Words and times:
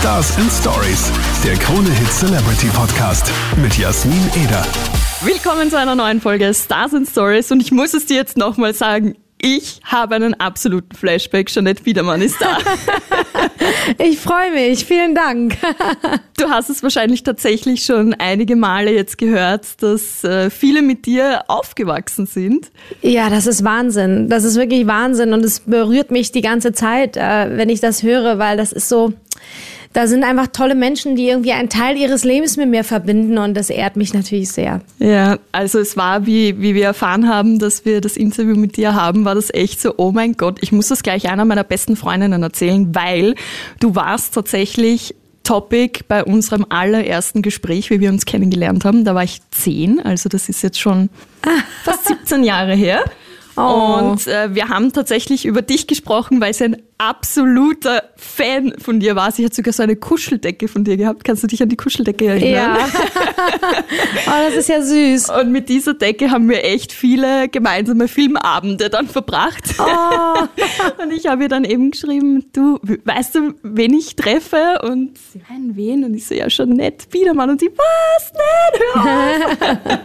Stars 0.00 0.34
and 0.38 0.50
Stories, 0.50 1.12
der 1.44 1.56
Krone 1.56 1.90
Hit 1.90 2.10
Celebrity 2.10 2.68
Podcast 2.68 3.30
mit 3.60 3.76
Jasmin 3.76 4.30
Eder. 4.42 4.64
Willkommen 5.20 5.68
zu 5.68 5.78
einer 5.78 5.94
neuen 5.94 6.22
Folge 6.22 6.54
Stars 6.54 6.94
and 6.94 7.06
Stories 7.06 7.52
und 7.52 7.60
ich 7.60 7.70
muss 7.70 7.92
es 7.92 8.06
dir 8.06 8.16
jetzt 8.16 8.38
nochmal 8.38 8.72
sagen, 8.72 9.16
ich 9.42 9.80
habe 9.84 10.14
einen 10.14 10.32
absoluten 10.32 10.96
Flashback. 10.96 11.48
Jeanette 11.48 11.82
Biedermann 11.82 12.22
ist 12.22 12.40
da. 12.40 12.56
ich 13.98 14.18
freue 14.18 14.50
mich. 14.52 14.86
Vielen 14.86 15.14
Dank. 15.14 15.58
du 16.38 16.48
hast 16.48 16.70
es 16.70 16.82
wahrscheinlich 16.82 17.22
tatsächlich 17.22 17.84
schon 17.84 18.14
einige 18.14 18.56
Male 18.56 18.92
jetzt 18.92 19.18
gehört, 19.18 19.82
dass 19.82 20.24
äh, 20.24 20.48
viele 20.48 20.80
mit 20.80 21.04
dir 21.04 21.44
aufgewachsen 21.48 22.24
sind. 22.24 22.70
Ja, 23.02 23.28
das 23.28 23.46
ist 23.46 23.64
Wahnsinn. 23.64 24.30
Das 24.30 24.44
ist 24.44 24.56
wirklich 24.56 24.86
Wahnsinn 24.86 25.34
und 25.34 25.44
es 25.44 25.60
berührt 25.60 26.10
mich 26.10 26.32
die 26.32 26.42
ganze 26.42 26.72
Zeit, 26.72 27.18
äh, 27.18 27.56
wenn 27.56 27.68
ich 27.68 27.80
das 27.80 28.02
höre, 28.02 28.38
weil 28.38 28.56
das 28.56 28.72
ist 28.72 28.88
so 28.88 29.12
da 29.92 30.06
sind 30.06 30.22
einfach 30.22 30.46
tolle 30.48 30.76
Menschen, 30.76 31.16
die 31.16 31.28
irgendwie 31.28 31.52
einen 31.52 31.68
Teil 31.68 31.96
ihres 31.96 32.22
Lebens 32.22 32.56
mit 32.56 32.68
mir 32.68 32.84
verbinden 32.84 33.38
und 33.38 33.54
das 33.54 33.70
ehrt 33.70 33.96
mich 33.96 34.14
natürlich 34.14 34.50
sehr. 34.50 34.82
Ja, 34.98 35.38
also 35.50 35.80
es 35.80 35.96
war, 35.96 36.26
wie, 36.26 36.60
wie 36.60 36.74
wir 36.74 36.84
erfahren 36.84 37.28
haben, 37.28 37.58
dass 37.58 37.84
wir 37.84 38.00
das 38.00 38.16
Interview 38.16 38.54
mit 38.54 38.76
dir 38.76 38.94
haben, 38.94 39.24
war 39.24 39.34
das 39.34 39.52
echt 39.52 39.80
so, 39.80 39.94
oh 39.96 40.12
mein 40.12 40.34
Gott, 40.34 40.58
ich 40.60 40.70
muss 40.70 40.88
das 40.88 41.02
gleich 41.02 41.28
einer 41.28 41.44
meiner 41.44 41.64
besten 41.64 41.96
Freundinnen 41.96 42.42
erzählen, 42.42 42.94
weil 42.94 43.34
du 43.80 43.96
warst 43.96 44.34
tatsächlich 44.34 45.16
Topic 45.42 46.04
bei 46.06 46.22
unserem 46.22 46.66
allerersten 46.68 47.42
Gespräch, 47.42 47.90
wie 47.90 47.98
wir 47.98 48.10
uns 48.10 48.26
kennengelernt 48.26 48.84
haben. 48.84 49.04
Da 49.04 49.16
war 49.16 49.24
ich 49.24 49.40
zehn, 49.50 49.98
also 49.98 50.28
das 50.28 50.48
ist 50.48 50.62
jetzt 50.62 50.78
schon 50.78 51.08
fast 51.82 52.06
17 52.06 52.44
Jahre 52.44 52.74
her. 52.74 53.02
Oh. 53.56 53.98
Und 54.12 54.28
äh, 54.28 54.54
wir 54.54 54.68
haben 54.68 54.92
tatsächlich 54.92 55.46
über 55.46 55.62
dich 55.62 55.88
gesprochen, 55.88 56.40
weil 56.40 56.54
sie 56.54 56.64
ein 56.64 56.76
absoluter 57.00 58.10
Fan 58.14 58.74
von 58.78 59.00
dir 59.00 59.16
war. 59.16 59.32
Sie 59.32 59.42
hat 59.42 59.54
sogar 59.54 59.72
so 59.72 59.82
eine 59.82 59.96
Kuscheldecke 59.96 60.68
von 60.68 60.84
dir 60.84 60.98
gehabt. 60.98 61.24
Kannst 61.24 61.42
du 61.42 61.46
dich 61.46 61.62
an 61.62 61.70
die 61.70 61.76
Kuscheldecke 61.76 62.26
erinnern? 62.26 62.52
Ja. 62.52 62.76
oh, 64.26 64.46
das 64.46 64.54
ist 64.54 64.68
ja 64.68 64.82
süß. 64.82 65.30
Und 65.30 65.50
mit 65.50 65.70
dieser 65.70 65.94
Decke 65.94 66.30
haben 66.30 66.46
wir 66.50 66.62
echt 66.62 66.92
viele 66.92 67.48
gemeinsame 67.48 68.06
Filmabende 68.06 68.90
dann 68.90 69.08
verbracht. 69.08 69.76
Oh. 69.78 70.42
und 71.02 71.10
ich 71.12 71.26
habe 71.26 71.44
ihr 71.44 71.48
dann 71.48 71.64
eben 71.64 71.90
geschrieben, 71.90 72.44
du, 72.52 72.78
weißt 72.82 73.34
du, 73.34 73.54
wen 73.62 73.94
ich 73.94 74.14
treffe? 74.14 74.80
Und 74.82 75.16
sie, 75.16 75.40
nein, 75.48 75.72
wen? 75.76 76.04
Und 76.04 76.12
ich 76.12 76.26
so, 76.26 76.34
ja, 76.34 76.50
schon 76.50 76.68
nett, 76.68 77.08
Biedermann. 77.08 77.48
Und 77.48 77.60
sie, 77.60 77.70
was? 77.74 78.32
Nein, 78.94 79.78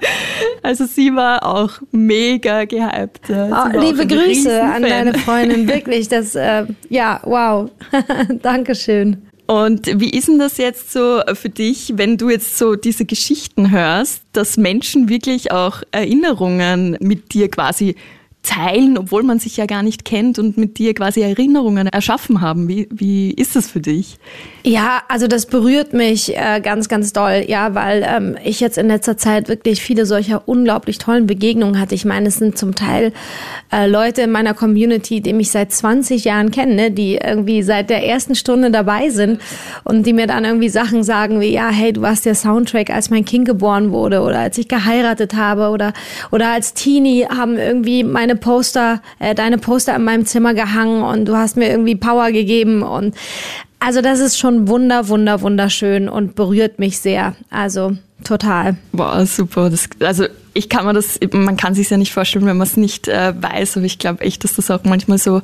Also 0.63 0.85
sie 0.85 1.13
war 1.13 1.45
auch 1.45 1.71
mega 1.91 2.63
gehypt. 2.63 3.29
Oh, 3.29 3.77
liebe 3.77 4.07
Grüße 4.07 4.63
an 4.63 4.83
deine 4.83 5.13
Freundin, 5.15 5.67
wirklich. 5.67 6.07
Das 6.07 6.35
äh, 6.35 6.65
ja, 6.89 7.21
wow. 7.23 7.69
Dankeschön. 8.41 9.25
Und 9.47 9.99
wie 9.99 10.09
ist 10.09 10.27
denn 10.27 10.39
das 10.39 10.57
jetzt 10.57 10.91
so 10.91 11.21
für 11.33 11.49
dich, 11.49 11.93
wenn 11.95 12.17
du 12.17 12.29
jetzt 12.29 12.57
so 12.57 12.75
diese 12.75 13.05
Geschichten 13.05 13.69
hörst, 13.69 14.23
dass 14.33 14.57
Menschen 14.57 15.07
wirklich 15.07 15.51
auch 15.51 15.83
Erinnerungen 15.91 16.97
mit 16.99 17.33
dir 17.33 17.49
quasi 17.49 17.95
teilen, 18.45 18.97
obwohl 18.97 19.23
man 19.23 19.39
sich 19.39 19.57
ja 19.57 19.65
gar 19.65 19.83
nicht 19.83 20.05
kennt 20.05 20.39
und 20.39 20.57
mit 20.57 20.77
dir 20.77 20.93
quasi 20.93 21.21
Erinnerungen 21.21 21.87
erschaffen 21.87 22.41
haben. 22.41 22.67
Wie, 22.67 22.87
wie 22.91 23.31
ist 23.31 23.55
das 23.55 23.69
für 23.69 23.79
dich? 23.79 24.17
Ja, 24.63 25.01
also 25.09 25.27
das 25.27 25.45
berührt 25.45 25.93
mich 25.93 26.35
äh, 26.35 26.61
ganz, 26.61 26.87
ganz 26.87 27.11
doll, 27.13 27.43
ja, 27.47 27.75
weil 27.75 28.05
ähm, 28.07 28.37
ich 28.43 28.59
jetzt 28.59 28.77
in 28.77 28.87
letzter 28.87 29.17
Zeit 29.17 29.47
wirklich 29.47 29.81
viele 29.81 30.05
solcher 30.05 30.47
unglaublich 30.47 30.97
tollen 30.97 31.27
Begegnungen 31.27 31.79
hatte. 31.79 31.95
Ich 31.95 32.05
meine, 32.05 32.27
es 32.27 32.37
sind 32.37 32.57
zum 32.57 32.75
Teil 32.75 33.13
äh, 33.71 33.87
Leute 33.87 34.21
in 34.21 34.31
meiner 34.31 34.53
Community, 34.53 35.21
die 35.21 35.33
mich 35.33 35.51
seit 35.51 35.71
20 35.71 36.25
Jahren 36.25 36.51
kennen, 36.51 36.75
ne, 36.75 36.91
die 36.91 37.15
irgendwie 37.15 37.63
seit 37.63 37.89
der 37.89 38.05
ersten 38.05 38.35
Stunde 38.35 38.71
dabei 38.71 39.09
sind 39.09 39.41
und 39.83 40.05
die 40.05 40.13
mir 40.13 40.27
dann 40.27 40.45
irgendwie 40.45 40.69
Sachen 40.69 41.03
sagen 41.03 41.39
wie, 41.39 41.51
ja, 41.51 41.69
hey, 41.69 41.93
du 41.93 42.01
warst 42.01 42.25
der 42.25 42.35
Soundtrack, 42.35 42.89
als 42.89 43.09
mein 43.09 43.25
Kind 43.25 43.45
geboren 43.45 43.91
wurde 43.91 44.21
oder 44.21 44.39
als 44.39 44.57
ich 44.57 44.67
geheiratet 44.67 45.35
habe 45.35 45.69
oder, 45.69 45.93
oder 46.31 46.49
als 46.49 46.73
Teenie 46.73 47.25
haben 47.25 47.57
irgendwie 47.57 48.03
meine 48.03 48.34
meine 48.35 48.37
Poster, 48.37 49.01
äh, 49.19 49.33
deine 49.33 49.57
Poster 49.57 49.95
in 49.95 50.03
meinem 50.03 50.25
Zimmer 50.25 50.53
gehangen 50.53 51.03
und 51.03 51.25
du 51.25 51.35
hast 51.35 51.57
mir 51.57 51.69
irgendwie 51.69 51.95
Power 51.95 52.31
gegeben 52.31 52.83
und 52.83 53.15
also 53.79 54.01
das 54.01 54.19
ist 54.19 54.37
schon 54.37 54.67
wunder, 54.67 55.07
wunder, 55.09 55.41
wunderschön 55.41 56.09
und 56.09 56.35
berührt 56.35 56.79
mich 56.79 56.99
sehr. 56.99 57.35
Also 57.49 57.95
total. 58.23 58.77
Boah, 58.91 59.25
super. 59.25 59.69
Das, 59.69 59.87
also 59.99 60.25
ich 60.53 60.69
kann 60.69 60.85
mir 60.85 60.93
das, 60.93 61.19
man 61.33 61.55
kann 61.55 61.75
sich 61.75 61.89
ja 61.89 61.97
nicht 61.97 62.11
vorstellen, 62.11 62.45
wenn 62.45 62.57
man 62.57 62.67
es 62.67 62.77
nicht 62.77 63.07
äh, 63.07 63.33
weiß, 63.39 63.77
aber 63.77 63.85
ich 63.85 63.99
glaube 63.99 64.21
echt, 64.21 64.43
dass 64.43 64.55
das 64.55 64.71
auch 64.71 64.83
manchmal 64.83 65.17
so 65.17 65.41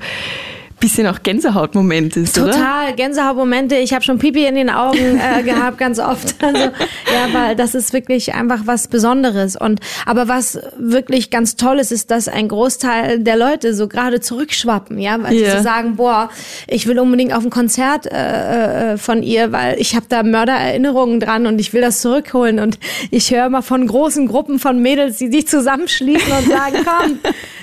bisschen 0.81 1.07
auch 1.07 1.23
Gänsehautmoment 1.23 2.17
ist, 2.17 2.35
Total, 2.35 2.49
oder? 2.49 2.57
Total, 2.57 2.95
Gänsehautmomente. 2.95 3.75
Ich 3.75 3.93
habe 3.93 4.03
schon 4.03 4.19
Pipi 4.19 4.45
in 4.45 4.55
den 4.55 4.69
Augen 4.69 5.19
äh, 5.19 5.43
gehabt, 5.45 5.77
ganz 5.77 5.99
oft. 5.99 6.35
Also, 6.41 6.57
ja, 6.59 7.33
weil 7.33 7.55
das 7.55 7.75
ist 7.75 7.93
wirklich 7.93 8.33
einfach 8.33 8.61
was 8.65 8.87
Besonderes. 8.87 9.55
Und 9.55 9.79
aber 10.07 10.27
was 10.27 10.59
wirklich 10.75 11.29
ganz 11.29 11.55
toll 11.55 11.77
ist, 11.79 11.91
ist, 11.91 12.09
dass 12.09 12.27
ein 12.27 12.47
Großteil 12.47 13.19
der 13.19 13.37
Leute 13.37 13.75
so 13.75 13.87
gerade 13.87 14.19
zurückschwappen, 14.19 14.97
ja, 14.97 15.21
weil 15.21 15.35
yeah. 15.35 15.57
sie 15.57 15.63
sagen, 15.63 15.97
boah, 15.97 16.29
ich 16.67 16.87
will 16.87 16.99
unbedingt 16.99 17.33
auf 17.33 17.43
ein 17.43 17.51
Konzert 17.51 18.07
äh, 18.11 18.93
äh, 18.93 18.97
von 18.97 19.21
ihr, 19.21 19.51
weil 19.51 19.79
ich 19.79 19.95
habe 19.95 20.07
da 20.09 20.23
Mördererinnerungen 20.23 21.19
dran 21.19 21.45
und 21.45 21.59
ich 21.59 21.73
will 21.73 21.81
das 21.81 22.01
zurückholen. 22.01 22.59
Und 22.59 22.79
ich 23.11 23.31
höre 23.31 23.45
immer 23.45 23.61
von 23.61 23.85
großen 23.85 24.27
Gruppen 24.27 24.57
von 24.57 24.81
Mädels, 24.81 25.17
die 25.17 25.29
sich 25.29 25.47
zusammenschließen 25.47 26.31
und 26.31 26.47
sagen, 26.49 26.77
komm, 26.85 27.19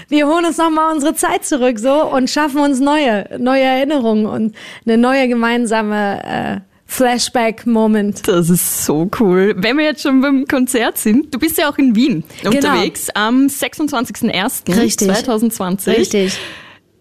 wir 0.09 0.27
holen 0.27 0.47
uns 0.47 0.59
noch 0.59 0.71
mal 0.71 0.93
unsere 0.93 1.15
Zeit 1.15 1.45
zurück 1.45 1.79
so 1.79 2.05
und 2.05 2.29
schaffen 2.31 2.61
uns 2.61 2.81
neue, 2.81 3.29
neue 3.39 3.63
Erinnerungen 3.63 4.27
und 4.27 4.57
eine 4.87 4.99
neue 4.99 5.29
gemeinsame 5.29 6.25
äh, 6.25 6.57
Flashback-Moment. 6.87 8.27
Das 8.27 8.49
ist 8.49 8.87
so 8.87 9.11
cool. 9.21 9.55
Wenn 9.59 9.77
wir 9.77 9.85
jetzt 9.85 10.01
schon 10.03 10.23
beim 10.23 10.47
Konzert 10.47 10.97
sind, 10.99 11.35
du 11.35 11.39
bist 11.39 11.59
ja 11.59 11.71
auch 11.71 11.77
in 11.77 11.95
Wien 11.95 12.25
genau. 12.43 12.57
unterwegs 12.57 13.11
am 13.11 13.47
26.01.2020. 13.47 15.97
Richtig. 15.97 16.39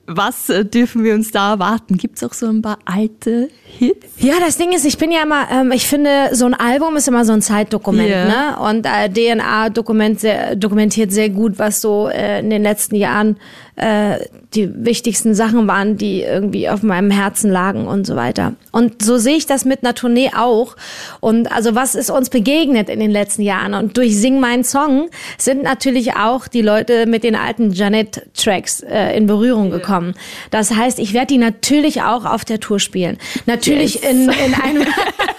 Was 0.09 0.49
äh, 0.49 0.63
dürfen 0.63 1.03
wir 1.03 1.13
uns 1.13 1.31
da 1.31 1.51
erwarten? 1.51 1.97
Gibt 1.97 2.15
es 2.15 2.23
auch 2.23 2.33
so 2.33 2.47
ein 2.47 2.61
paar 2.61 2.79
alte 2.85 3.49
Hits? 3.65 4.07
Ja, 4.19 4.35
das 4.39 4.57
Ding 4.57 4.71
ist, 4.71 4.85
ich 4.85 4.97
bin 4.97 5.11
ja 5.11 5.21
immer, 5.21 5.51
ähm, 5.51 5.73
ich 5.73 5.85
finde, 5.85 6.29
so 6.31 6.45
ein 6.45 6.53
Album 6.53 6.95
ist 6.95 7.09
immer 7.09 7.25
so 7.25 7.33
ein 7.33 7.41
Zeitdokument, 7.41 8.07
yeah. 8.07 8.55
ne? 8.55 8.69
Und 8.69 8.85
äh, 8.85 9.09
DNA 9.09 9.69
dokument 9.69 10.21
sehr, 10.21 10.55
dokumentiert 10.55 11.11
sehr 11.11 11.29
gut, 11.29 11.59
was 11.59 11.81
so 11.81 12.07
äh, 12.07 12.39
in 12.39 12.49
den 12.49 12.63
letzten 12.63 12.95
Jahren 12.95 13.35
äh, 13.75 14.19
die 14.55 14.85
wichtigsten 14.85 15.35
Sachen 15.35 15.67
waren, 15.67 15.97
die 15.97 16.21
irgendwie 16.21 16.69
auf 16.69 16.81
meinem 16.81 17.11
Herzen 17.11 17.51
lagen 17.51 17.85
und 17.85 18.07
so 18.07 18.15
weiter. 18.15 18.53
Und 18.71 19.03
so 19.03 19.17
sehe 19.17 19.35
ich 19.35 19.45
das 19.45 19.65
mit 19.65 19.83
einer 19.83 19.93
Tournee 19.93 20.31
auch. 20.35 20.77
Und 21.19 21.51
also 21.51 21.75
was 21.75 21.95
ist 21.95 22.09
uns 22.09 22.29
begegnet 22.29 22.89
in 22.89 22.99
den 22.99 23.11
letzten 23.11 23.41
Jahren? 23.41 23.73
Und 23.73 23.97
durch 23.97 24.17
Sing 24.17 24.39
Mein 24.39 24.63
Song 24.63 25.09
sind 25.37 25.63
natürlich 25.63 26.15
auch 26.15 26.47
die 26.47 26.61
Leute 26.61 27.05
mit 27.07 27.23
den 27.23 27.35
alten 27.35 27.71
Janet-Tracks 27.71 28.81
äh, 28.81 29.17
in 29.17 29.27
Berührung 29.27 29.69
gekommen. 29.69 30.13
Das 30.49 30.73
heißt, 30.73 30.99
ich 30.99 31.13
werde 31.13 31.27
die 31.27 31.37
natürlich 31.37 32.03
auch 32.03 32.23
auf 32.25 32.45
der 32.45 32.59
Tour 32.59 32.79
spielen. 32.79 33.17
Natürlich 33.45 33.95
yes. 33.95 34.11
in, 34.11 34.29
in 34.29 34.53
einem 34.53 34.85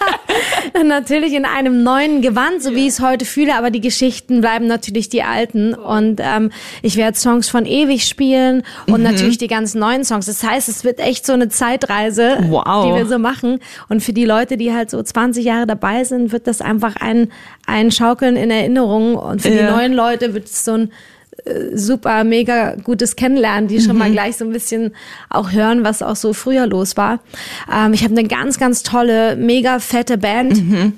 natürlich 0.85 1.33
in 1.33 1.45
einem 1.45 1.83
neuen 1.83 2.21
Gewand, 2.21 2.61
so 2.61 2.75
wie 2.75 2.87
ich 2.87 2.93
es 2.93 2.99
heute 2.99 3.25
fühle, 3.25 3.55
aber 3.55 3.71
die 3.71 3.81
Geschichten 3.81 4.41
bleiben 4.41 4.67
natürlich 4.67 5.09
die 5.09 5.23
alten. 5.23 5.73
Und 5.73 6.19
ähm, 6.23 6.51
ich 6.81 6.95
werde 6.95 7.17
Songs 7.17 7.49
von 7.49 7.65
ewig 7.65 8.05
spielen 8.05 8.63
und 8.87 8.99
mhm. 8.99 9.03
natürlich 9.03 9.37
die 9.37 9.47
ganz 9.47 9.75
neuen 9.75 10.03
Songs. 10.03 10.25
Das 10.25 10.43
heißt, 10.43 10.69
es 10.69 10.83
wird 10.83 10.99
echt 10.99 11.25
so 11.25 11.33
eine 11.33 11.49
Zeitreise, 11.49 12.37
wow. 12.49 12.85
die 12.85 12.99
wir 12.99 13.05
so 13.05 13.19
machen. 13.19 13.59
Und 13.89 14.01
für 14.01 14.13
die 14.13 14.25
Leute, 14.25 14.57
die 14.57 14.73
halt 14.73 14.89
so 14.89 15.01
20 15.01 15.43
Jahre 15.43 15.67
dabei 15.67 16.03
sind, 16.03 16.31
wird 16.31 16.47
das 16.47 16.61
einfach 16.61 16.95
ein, 16.95 17.31
ein 17.65 17.91
Schaukeln 17.91 18.35
in 18.35 18.51
Erinnerung. 18.51 19.15
Und 19.15 19.41
für 19.41 19.49
ja. 19.49 19.67
die 19.67 19.71
neuen 19.71 19.93
Leute 19.93 20.33
wird 20.33 20.45
es 20.45 20.65
so 20.65 20.73
ein 20.73 20.91
super, 21.73 22.23
mega 22.23 22.75
gutes 22.75 23.15
Kennenlernen, 23.15 23.67
die 23.67 23.79
schon 23.81 23.93
mhm. 23.93 23.99
mal 23.99 24.11
gleich 24.11 24.37
so 24.37 24.45
ein 24.45 24.51
bisschen 24.51 24.91
auch 25.29 25.51
hören, 25.51 25.83
was 25.83 26.01
auch 26.01 26.15
so 26.15 26.33
früher 26.33 26.67
los 26.67 26.97
war. 26.97 27.19
Ähm, 27.73 27.93
ich 27.93 28.03
habe 28.03 28.17
eine 28.17 28.27
ganz, 28.27 28.59
ganz 28.59 28.83
tolle, 28.83 29.35
mega 29.35 29.79
fette 29.79 30.17
Band. 30.17 30.63
Mhm. 30.63 30.93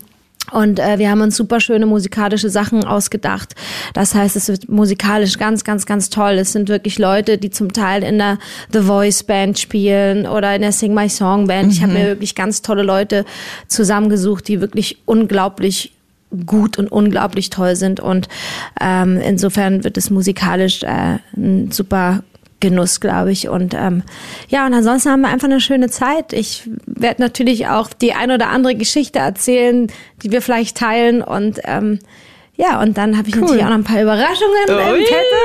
Und 0.52 0.80
äh, 0.80 1.00
wir 1.00 1.10
haben 1.10 1.22
uns 1.22 1.38
super 1.38 1.60
schöne 1.60 1.86
musikalische 1.86 2.50
Sachen 2.50 2.84
ausgedacht. 2.84 3.54
Das 3.94 4.16
heißt, 4.16 4.36
es 4.36 4.50
wird 4.50 4.70
musikalisch 4.70 5.38
ganz, 5.38 5.64
ganz, 5.64 5.86
ganz 5.86 6.10
toll. 6.10 6.34
Es 6.34 6.52
sind 6.52 6.68
wirklich 6.68 7.00
Leute, 7.00 7.38
die 7.38 7.52
zum 7.52 7.72
Teil 7.72 8.04
in 8.04 8.18
der 8.18 8.38
The 8.74 8.82
Voice 8.82 9.24
Band 9.24 9.60
spielen 9.60 10.28
oder 10.28 10.54
in 10.56 10.62
der 10.62 10.74
Sing 10.74 10.94
My 10.94 11.08
Song 11.08 11.48
Band. 11.48 11.68
Mhm. 11.68 11.72
Ich 11.72 11.82
habe 11.84 11.94
mir 11.94 12.06
wirklich 12.08 12.36
ganz 12.36 12.62
tolle 12.62 12.84
Leute 12.84 13.24
zusammengesucht, 13.68 14.48
die 14.48 14.60
wirklich 14.60 14.98
unglaublich 15.06 15.94
gut 16.45 16.78
und 16.78 16.92
unglaublich 16.92 17.50
toll 17.50 17.75
sind. 17.75 18.00
Und 18.00 18.28
ähm, 18.80 19.19
insofern 19.19 19.83
wird 19.83 19.98
es 19.98 20.10
musikalisch 20.10 20.83
äh, 20.83 21.19
ein 21.36 21.72
super 21.72 22.24
Genuss, 22.60 23.00
glaube 23.00 23.31
ich. 23.31 23.50
Und 23.50 23.74
ähm, 23.74 24.04
ja, 24.48 24.66
und 24.66 24.74
ansonsten 24.74 25.10
haben 25.10 25.22
wir 25.22 25.30
einfach 25.30 25.48
eine 25.48 25.60
schöne 25.60 25.89
Zeit. 25.89 26.31
Ich 26.31 26.69
werde 26.86 27.22
natürlich 27.22 27.68
auch 27.68 27.89
die 27.92 28.13
ein 28.13 28.31
oder 28.31 28.50
andere 28.50 28.75
Geschichte 28.75 29.19
erzählen, 29.19 29.88
die 30.24 30.31
wir 30.31 30.42
vielleicht 30.42 30.78
teilen. 30.78 31.22
Und 31.22 31.60
ähm, 31.66 32.00
ja, 32.62 32.80
und 32.80 32.96
dann 32.96 33.18
habe 33.18 33.28
ich 33.28 33.36
cool. 33.36 33.42
natürlich 33.42 33.63
auch 33.63 33.69
noch 33.69 33.75
ein 33.75 33.84
paar 33.84 34.02
Überraschungen 34.02 34.69
Ui. 34.69 35.00
im 35.00 35.04
Kette. 35.04 35.36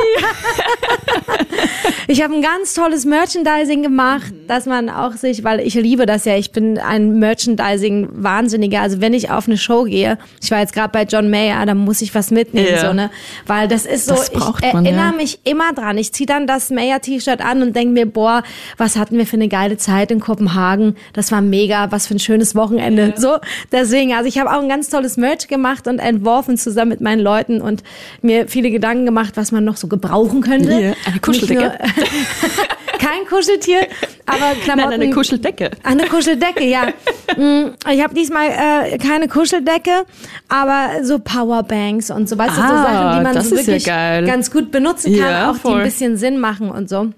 ich 2.08 2.22
habe 2.22 2.34
ein 2.34 2.42
ganz 2.42 2.74
tolles 2.74 3.06
Merchandising 3.06 3.82
gemacht, 3.82 4.34
dass 4.48 4.66
man 4.66 4.90
auch 4.90 5.12
sich, 5.12 5.42
weil 5.42 5.60
ich 5.60 5.74
liebe 5.74 6.04
das 6.04 6.26
ja, 6.26 6.36
ich 6.36 6.52
bin 6.52 6.78
ein 6.78 7.18
Merchandising-Wahnsinniger. 7.18 8.82
Also 8.82 9.00
wenn 9.00 9.14
ich 9.14 9.30
auf 9.30 9.46
eine 9.46 9.56
Show 9.56 9.84
gehe, 9.84 10.18
ich 10.42 10.50
war 10.50 10.60
jetzt 10.60 10.74
gerade 10.74 10.90
bei 10.90 11.04
John 11.04 11.30
Mayer, 11.30 11.64
da 11.64 11.74
muss 11.74 12.02
ich 12.02 12.14
was 12.14 12.30
mitnehmen, 12.30 12.68
yeah. 12.68 12.86
so, 12.86 12.92
ne? 12.92 13.10
Weil 13.46 13.66
das 13.66 13.86
ist 13.86 14.06
so, 14.06 14.14
das 14.14 14.28
ich 14.28 14.38
man, 14.72 14.84
erinnere 14.84 15.06
ja. 15.06 15.12
mich 15.12 15.40
immer 15.44 15.72
dran. 15.72 15.96
Ich 15.96 16.12
ziehe 16.12 16.26
dann 16.26 16.46
das 16.46 16.68
Mayer-T-Shirt 16.70 17.40
an 17.40 17.62
und 17.62 17.74
denke 17.74 17.94
mir, 17.94 18.04
boah, 18.04 18.42
was 18.76 18.96
hatten 18.96 19.16
wir 19.16 19.26
für 19.26 19.36
eine 19.36 19.48
geile 19.48 19.78
Zeit 19.78 20.10
in 20.10 20.20
Kopenhagen. 20.20 20.96
Das 21.14 21.32
war 21.32 21.40
mega, 21.40 21.90
was 21.92 22.06
für 22.08 22.14
ein 22.14 22.18
schönes 22.18 22.54
Wochenende. 22.54 23.14
Ja. 23.14 23.20
So, 23.20 23.36
deswegen, 23.72 24.12
also 24.12 24.28
ich 24.28 24.38
habe 24.38 24.50
auch 24.50 24.60
ein 24.60 24.68
ganz 24.68 24.90
tolles 24.90 25.16
Merch 25.16 25.48
gemacht 25.48 25.88
und 25.88 25.98
entworfen 25.98 26.58
zusammen 26.58 26.90
mit 26.90 27.05
meinen 27.06 27.20
Leuten 27.20 27.62
und 27.62 27.82
mir 28.20 28.48
viele 28.48 28.70
Gedanken 28.70 29.06
gemacht, 29.06 29.36
was 29.36 29.52
man 29.52 29.64
noch 29.64 29.76
so 29.76 29.86
gebrauchen 29.86 30.40
könnte. 30.42 30.70
Yeah. 30.70 30.94
Eine 31.06 31.20
Kuscheldecke. 31.20 31.78
kein 32.98 33.26
Kuscheltier, 33.28 33.86
aber 34.26 34.58
Klamotten. 34.62 34.90
Nein, 34.90 35.00
eine 35.02 35.10
Kuscheldecke. 35.10 35.70
Eine 35.82 36.06
Kuscheldecke, 36.06 36.64
ja. 36.64 36.88
Mm, 37.36 37.74
ich 37.92 38.02
habe 38.02 38.14
diesmal 38.14 38.46
äh, 38.46 38.96
keine 38.96 39.28
Kuscheldecke, 39.28 40.06
aber 40.48 41.04
so 41.04 41.18
Powerbanks 41.18 42.10
und 42.10 42.28
so, 42.28 42.38
weißt 42.38 42.52
ah, 42.56 42.62
du, 42.62 42.68
so 42.68 42.74
ah, 42.74 42.82
Sachen, 42.82 43.18
die 43.18 43.24
man 43.24 43.44
so 43.44 43.56
wirklich 43.56 43.84
ja 43.84 44.20
ganz 44.22 44.50
gut 44.50 44.70
benutzen 44.70 45.12
kann, 45.18 45.30
ja, 45.30 45.50
auch 45.50 45.56
voll. 45.56 45.72
die 45.72 45.78
ein 45.78 45.84
bisschen 45.84 46.16
Sinn 46.16 46.38
machen 46.38 46.70
und 46.70 46.88
so. 46.88 47.10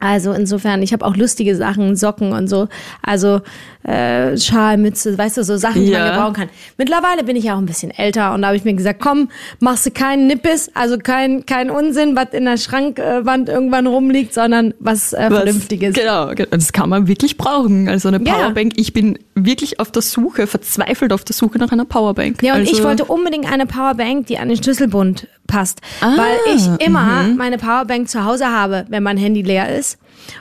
Also 0.00 0.32
insofern, 0.32 0.82
ich 0.82 0.92
habe 0.92 1.04
auch 1.04 1.16
lustige 1.16 1.56
Sachen, 1.56 1.96
Socken 1.96 2.32
und 2.32 2.48
so. 2.48 2.68
Also 3.02 3.40
äh, 3.82 4.36
Schalmütze, 4.36 5.16
weißt 5.16 5.38
du, 5.38 5.44
so 5.44 5.56
Sachen, 5.56 5.84
die 5.84 5.90
ja. 5.90 6.00
man 6.00 6.12
gebrauchen 6.12 6.34
kann. 6.34 6.48
Mittlerweile 6.76 7.24
bin 7.24 7.36
ich 7.36 7.44
ja 7.44 7.54
auch 7.54 7.58
ein 7.58 7.66
bisschen 7.66 7.90
älter 7.90 8.34
und 8.34 8.42
da 8.42 8.48
habe 8.48 8.56
ich 8.56 8.64
mir 8.64 8.74
gesagt, 8.74 9.00
komm, 9.00 9.28
machst 9.60 9.86
du 9.86 9.90
keinen 9.90 10.26
Nippes, 10.26 10.70
also 10.74 10.98
kein, 10.98 11.46
kein 11.46 11.70
Unsinn, 11.70 12.14
was 12.14 12.28
in 12.32 12.44
der 12.44 12.58
Schrankwand 12.58 13.48
irgendwann 13.48 13.86
rumliegt, 13.86 14.34
sondern 14.34 14.74
was, 14.78 15.12
äh, 15.12 15.26
was 15.30 15.38
Vernünftiges. 15.42 15.94
Genau, 15.94 16.32
das 16.34 16.72
kann 16.72 16.90
man 16.90 17.08
wirklich 17.08 17.36
brauchen. 17.36 17.88
Also 17.88 18.08
eine 18.08 18.20
Powerbank, 18.20 18.74
ja. 18.76 18.80
ich 18.80 18.92
bin 18.92 19.18
wirklich 19.34 19.80
auf 19.80 19.90
der 19.90 20.02
Suche, 20.02 20.46
verzweifelt 20.46 21.12
auf 21.12 21.24
der 21.24 21.34
Suche 21.34 21.58
nach 21.58 21.72
einer 21.72 21.84
Powerbank. 21.84 22.42
Ja, 22.42 22.54
und 22.54 22.60
also 22.60 22.72
ich 22.72 22.82
wollte 22.84 23.04
unbedingt 23.04 23.50
eine 23.50 23.66
Powerbank, 23.66 24.26
die 24.26 24.38
an 24.38 24.48
den 24.48 24.62
Schlüsselbund 24.62 25.26
passt, 25.48 25.80
ah, 26.00 26.16
weil 26.16 26.54
ich 26.54 26.86
immer 26.86 27.24
mhm. 27.24 27.36
meine 27.36 27.58
Powerbank 27.58 28.08
zu 28.08 28.24
Hause 28.24 28.48
habe, 28.48 28.86
wenn 28.88 29.02
mein 29.02 29.16
Handy 29.16 29.42
leer 29.42 29.76
ist. 29.76 29.98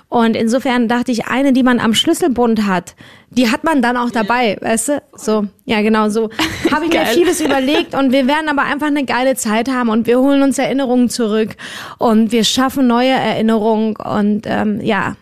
Und 0.10 0.36
insofern 0.36 0.88
dachte 0.88 1.12
ich, 1.12 1.28
eine, 1.28 1.54
die 1.54 1.64
man 1.64 1.80
am 1.80 1.94
Schlüsselbund 1.94 2.68
hat, 2.68 2.96
die 3.30 3.50
hat 3.50 3.64
man 3.64 3.82
dann 3.82 3.98
auch 3.98 4.12
dabei, 4.12 4.58
weißt 4.62 4.90
du? 4.90 5.02
So, 5.16 5.48
ja, 5.66 5.82
genau 5.82 6.10
so. 6.10 6.30
Habe 6.72 6.86
ich 6.86 6.92
mir 6.92 7.06
vieles 7.06 7.42
überlegt 7.42 7.96
und 7.96 8.12
wir 8.12 8.28
werden 8.28 8.50
aber 8.50 8.64
einfach 8.64 8.88
eine 8.88 9.06
geile 9.06 9.36
Zeit 9.36 9.70
haben 9.70 9.90
und 9.90 10.06
wir 10.06 10.20
holen 10.20 10.44
uns 10.44 10.58
Erinnerungen 10.58 11.10
zurück 11.10 11.56
und 11.98 12.32
wir 12.32 12.44
schaffen 12.44 12.88
neue 12.88 13.12
Erinnerungen 13.12 13.96
und 13.96 14.44
ähm, 14.46 14.82
ja, 14.82 15.16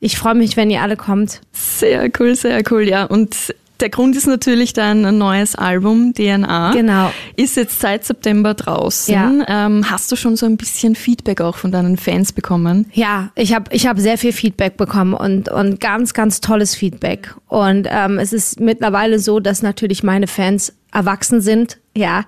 ich 0.00 0.18
freue 0.18 0.34
mich, 0.34 0.56
wenn 0.56 0.70
ihr 0.70 0.82
alle 0.82 0.96
kommt. 0.96 1.40
Sehr 1.52 2.10
cool, 2.18 2.34
sehr 2.34 2.62
cool, 2.70 2.88
ja. 2.88 3.04
Und 3.04 3.54
der 3.82 3.90
Grund 3.90 4.16
ist 4.16 4.26
natürlich 4.26 4.72
dein 4.72 5.18
neues 5.18 5.56
Album 5.56 6.14
DNA. 6.14 6.72
Genau. 6.72 7.10
Ist 7.36 7.56
jetzt 7.56 7.80
seit 7.80 8.04
September 8.04 8.54
draußen. 8.54 9.12
Ja. 9.12 9.66
Ähm, 9.66 9.90
hast 9.90 10.10
du 10.10 10.16
schon 10.16 10.36
so 10.36 10.46
ein 10.46 10.56
bisschen 10.56 10.94
Feedback 10.94 11.40
auch 11.40 11.56
von 11.56 11.72
deinen 11.72 11.96
Fans 11.96 12.32
bekommen? 12.32 12.86
Ja, 12.92 13.30
ich 13.34 13.52
habe 13.54 13.74
ich 13.74 13.86
hab 13.86 13.98
sehr 13.98 14.16
viel 14.16 14.32
Feedback 14.32 14.76
bekommen 14.76 15.14
und, 15.14 15.48
und 15.48 15.80
ganz, 15.80 16.14
ganz 16.14 16.40
tolles 16.40 16.74
Feedback. 16.74 17.34
Und 17.48 17.88
ähm, 17.90 18.18
es 18.18 18.32
ist 18.32 18.60
mittlerweile 18.60 19.18
so, 19.18 19.40
dass 19.40 19.62
natürlich 19.62 20.02
meine 20.02 20.28
Fans 20.28 20.72
erwachsen 20.92 21.40
sind, 21.40 21.78
ja. 21.96 22.24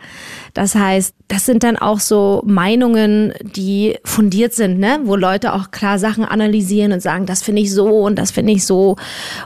Das 0.55 0.75
heißt, 0.75 1.15
das 1.29 1.47
sind 1.47 1.63
dann 1.63 1.77
auch 1.77 2.01
so 2.01 2.43
Meinungen, 2.47 3.33
die 3.43 3.97
fundiert 4.05 4.55
sind, 4.55 4.79
ne? 4.79 5.01
wo 5.05 5.17
Leute 5.17 5.53
auch 5.53 5.71
klar 5.71 5.99
Sachen 5.99 6.25
analysieren 6.25 6.93
und 6.93 7.01
sagen, 7.01 7.27
das 7.27 7.43
finde 7.43 7.63
ich 7.63 7.73
so 7.73 7.87
und 8.01 8.19
das 8.19 8.31
finde 8.31 8.53
ich 8.53 8.65
so. 8.67 8.97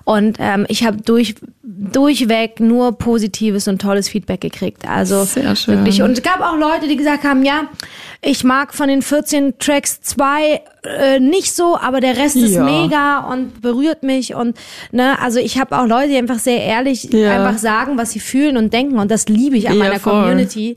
Und 0.04 0.36
ähm, 0.38 0.66
ich 0.68 0.84
habe 0.84 0.98
durch, 0.98 1.34
durchweg 1.78 2.58
nur 2.60 2.98
positives 2.98 3.68
und 3.68 3.80
tolles 3.80 4.08
Feedback 4.08 4.40
gekriegt. 4.40 4.88
Also 4.88 5.24
Sehr 5.24 5.54
schön. 5.54 5.76
wirklich. 5.76 6.02
Und 6.02 6.12
es 6.12 6.22
gab 6.22 6.40
auch 6.40 6.56
Leute, 6.56 6.88
die 6.88 6.96
gesagt 6.96 7.24
haben, 7.24 7.44
ja, 7.44 7.68
ich 8.20 8.42
mag 8.42 8.74
von 8.74 8.88
den 8.88 9.00
14 9.00 9.58
Tracks 9.58 10.00
zwei 10.00 10.62
äh, 10.84 11.18
nicht 11.18 11.54
so, 11.54 11.76
aber 11.76 12.00
der 12.00 12.16
Rest 12.16 12.36
ja. 12.36 12.46
ist 12.46 12.58
mega 12.58 13.20
und 13.20 13.60
berührt 13.60 14.02
mich 14.02 14.34
und 14.34 14.56
ne, 14.92 15.20
also 15.20 15.40
ich 15.40 15.58
habe 15.58 15.76
auch 15.76 15.86
Leute, 15.86 16.08
die 16.08 16.16
einfach 16.16 16.38
sehr 16.38 16.62
ehrlich 16.62 17.04
ja. 17.12 17.36
einfach 17.36 17.58
sagen, 17.58 17.98
was 17.98 18.12
sie 18.12 18.20
fühlen 18.20 18.56
und 18.56 18.72
denken 18.72 18.98
und 18.98 19.10
das 19.10 19.28
liebe 19.28 19.56
ich 19.56 19.68
an 19.68 19.76
ja, 19.76 19.84
meiner 19.84 20.00
voll. 20.00 20.12
Community. 20.12 20.76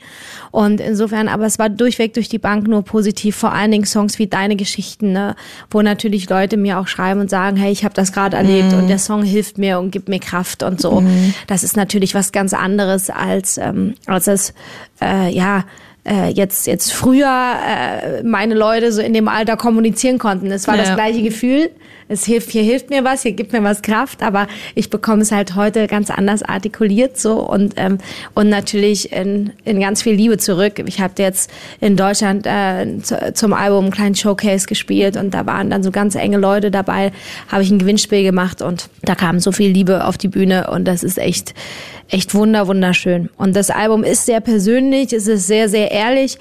Und 0.50 0.81
insofern, 0.81 1.30
aber 1.30 1.45
es 1.45 1.59
war 1.59 1.69
durchweg 1.69 2.13
durch 2.13 2.27
die 2.27 2.39
Bank 2.39 2.68
nur 2.68 2.83
positiv, 2.83 3.38
vor 3.38 3.53
allen 3.53 3.71
Dingen 3.71 3.86
Songs 3.86 4.19
wie 4.19 4.27
Deine 4.27 4.56
Geschichten, 4.56 5.13
ne, 5.13 5.36
wo 5.69 5.81
natürlich 5.81 6.30
Leute 6.30 6.57
mir 6.57 6.80
auch 6.80 6.88
schreiben 6.88 7.21
und 7.21 7.30
sagen, 7.30 7.56
hey, 7.56 7.71
ich 7.71 7.83
habe 7.83 7.94
das 7.94 8.12
gerade 8.12 8.36
erlebt 8.36 8.71
mhm. 8.71 8.80
und 8.80 8.88
der 8.88 9.00
Song 9.00 9.24
hilft 9.24 9.57
mir 9.57 9.80
und 9.80 9.92
gibt 9.92 10.09
mir 10.09 10.19
Kraft 10.19 10.63
und 10.63 10.81
so. 10.81 11.01
Mhm. 11.01 11.33
Das 11.47 11.63
ist 11.63 11.77
natürlich 11.77 12.15
was 12.15 12.31
ganz 12.31 12.54
anderes 12.54 13.09
als 13.09 13.57
ähm, 13.57 13.94
als 14.07 14.25
das 14.25 14.54
äh, 15.01 15.30
ja 15.33 15.63
äh, 16.07 16.30
jetzt 16.30 16.68
jetzt 16.68 16.94
früher 16.94 17.27
äh, 17.27 18.24
meine 18.24 18.56
Leute 18.56 18.92
so 18.92 19.01
in 19.01 19.13
dem 19.13 19.27
Alter 19.27 19.57
kommunizieren 19.57 20.18
konnten. 20.18 20.51
Es 20.51 20.68
war 20.68 20.75
ja. 20.75 20.83
das 20.83 20.95
gleiche 20.95 21.21
Gefühl. 21.21 21.69
Es 22.11 22.25
hilft, 22.25 22.51
hier 22.51 22.63
hilft 22.63 22.89
mir 22.89 23.05
was, 23.05 23.21
hier 23.21 23.31
gibt 23.31 23.53
mir 23.53 23.63
was 23.63 23.81
Kraft, 23.81 24.21
aber 24.21 24.47
ich 24.75 24.89
bekomme 24.89 25.21
es 25.21 25.31
halt 25.31 25.55
heute 25.55 25.87
ganz 25.87 26.09
anders 26.09 26.43
artikuliert 26.43 27.17
so 27.17 27.39
und 27.39 27.75
ähm, 27.77 27.99
und 28.35 28.49
natürlich 28.49 29.13
in, 29.13 29.53
in 29.63 29.79
ganz 29.79 30.01
viel 30.01 30.13
Liebe 30.13 30.37
zurück. 30.37 30.83
Ich 30.85 30.99
habe 30.99 31.13
jetzt 31.19 31.49
in 31.79 31.95
Deutschland 31.95 32.45
äh, 32.45 32.99
zu, 33.01 33.33
zum 33.33 33.53
Album 33.53 33.85
einen 33.85 33.93
kleinen 33.93 34.15
Showcase 34.15 34.67
gespielt 34.67 35.15
und 35.15 35.33
da 35.33 35.45
waren 35.45 35.69
dann 35.69 35.83
so 35.83 35.91
ganz 35.91 36.15
enge 36.15 36.37
Leute 36.37 36.69
dabei. 36.69 37.13
Habe 37.47 37.63
ich 37.63 37.71
ein 37.71 37.79
Gewinnspiel 37.79 38.23
gemacht 38.23 38.61
und 38.61 38.89
da 39.03 39.15
kam 39.15 39.39
so 39.39 39.53
viel 39.53 39.71
Liebe 39.71 40.05
auf 40.05 40.17
die 40.17 40.27
Bühne 40.27 40.69
und 40.69 40.85
das 40.85 41.03
ist 41.03 41.17
echt 41.17 41.53
echt 42.09 42.35
wunder, 42.35 42.67
wunderschön. 42.67 43.29
Und 43.37 43.55
das 43.55 43.69
Album 43.69 44.03
ist 44.03 44.25
sehr 44.25 44.41
persönlich, 44.41 45.13
es 45.13 45.27
ist 45.27 45.47
sehr, 45.47 45.69
sehr 45.69 45.91
ehrlich. 45.91 46.37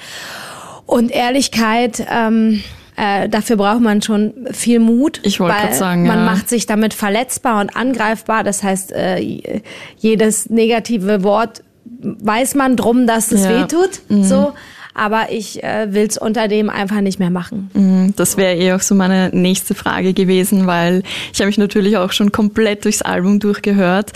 Und 0.84 1.12
Ehrlichkeit, 1.12 2.04
ähm, 2.10 2.64
äh, 3.00 3.28
dafür 3.28 3.56
braucht 3.56 3.80
man 3.80 4.02
schon 4.02 4.32
viel 4.52 4.78
Mut. 4.78 5.20
Ich 5.22 5.40
wollte 5.40 5.56
gerade 5.56 5.74
sagen, 5.74 6.06
man 6.06 6.18
ja. 6.18 6.24
macht 6.24 6.48
sich 6.48 6.66
damit 6.66 6.92
verletzbar 6.92 7.60
und 7.60 7.76
angreifbar. 7.76 8.44
Das 8.44 8.62
heißt, 8.62 8.92
äh, 8.92 9.62
jedes 9.98 10.50
negative 10.50 11.22
Wort 11.22 11.62
weiß 11.84 12.54
man 12.56 12.76
drum, 12.76 13.06
dass 13.06 13.32
es 13.32 13.44
ja. 13.44 13.60
wehtut. 13.60 14.00
Mhm. 14.08 14.24
So 14.24 14.52
aber 14.92 15.30
ich 15.30 15.62
äh, 15.62 15.94
will 15.94 16.06
es 16.06 16.18
unter 16.18 16.48
dem 16.48 16.68
einfach 16.68 17.00
nicht 17.00 17.20
mehr 17.20 17.30
machen. 17.30 17.70
Mhm, 17.74 18.14
das 18.16 18.36
wäre 18.36 18.56
eh 18.56 18.72
auch 18.72 18.80
so 18.80 18.94
meine 18.94 19.30
nächste 19.32 19.74
Frage 19.74 20.12
gewesen, 20.12 20.66
weil 20.66 21.04
ich 21.32 21.38
habe 21.38 21.46
mich 21.46 21.58
natürlich 21.58 21.96
auch 21.96 22.10
schon 22.12 22.32
komplett 22.32 22.84
durchs 22.84 23.00
Album 23.00 23.38
durchgehört 23.38 24.12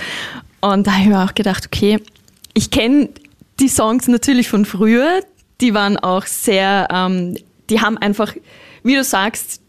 und 0.61 0.87
da 0.87 0.93
habe 0.93 1.03
ich 1.03 1.09
mir 1.09 1.25
auch 1.25 1.35
gedacht, 1.35 1.67
okay, 1.67 2.01
ich 2.55 2.71
kenne 2.71 3.09
die 3.61 3.69
Songs 3.69 4.09
natürlich 4.09 4.49
von 4.49 4.65
früher, 4.65 5.21
die 5.61 5.75
waren 5.75 5.97
auch 5.97 6.27
sehr, 6.27 6.89
ähm, 6.91 7.37
die 7.71 7.81
haben 7.81 7.97
einfach, 7.97 8.35
wie 8.85 8.95
du 8.95 9.03
sagst, 9.03 9.61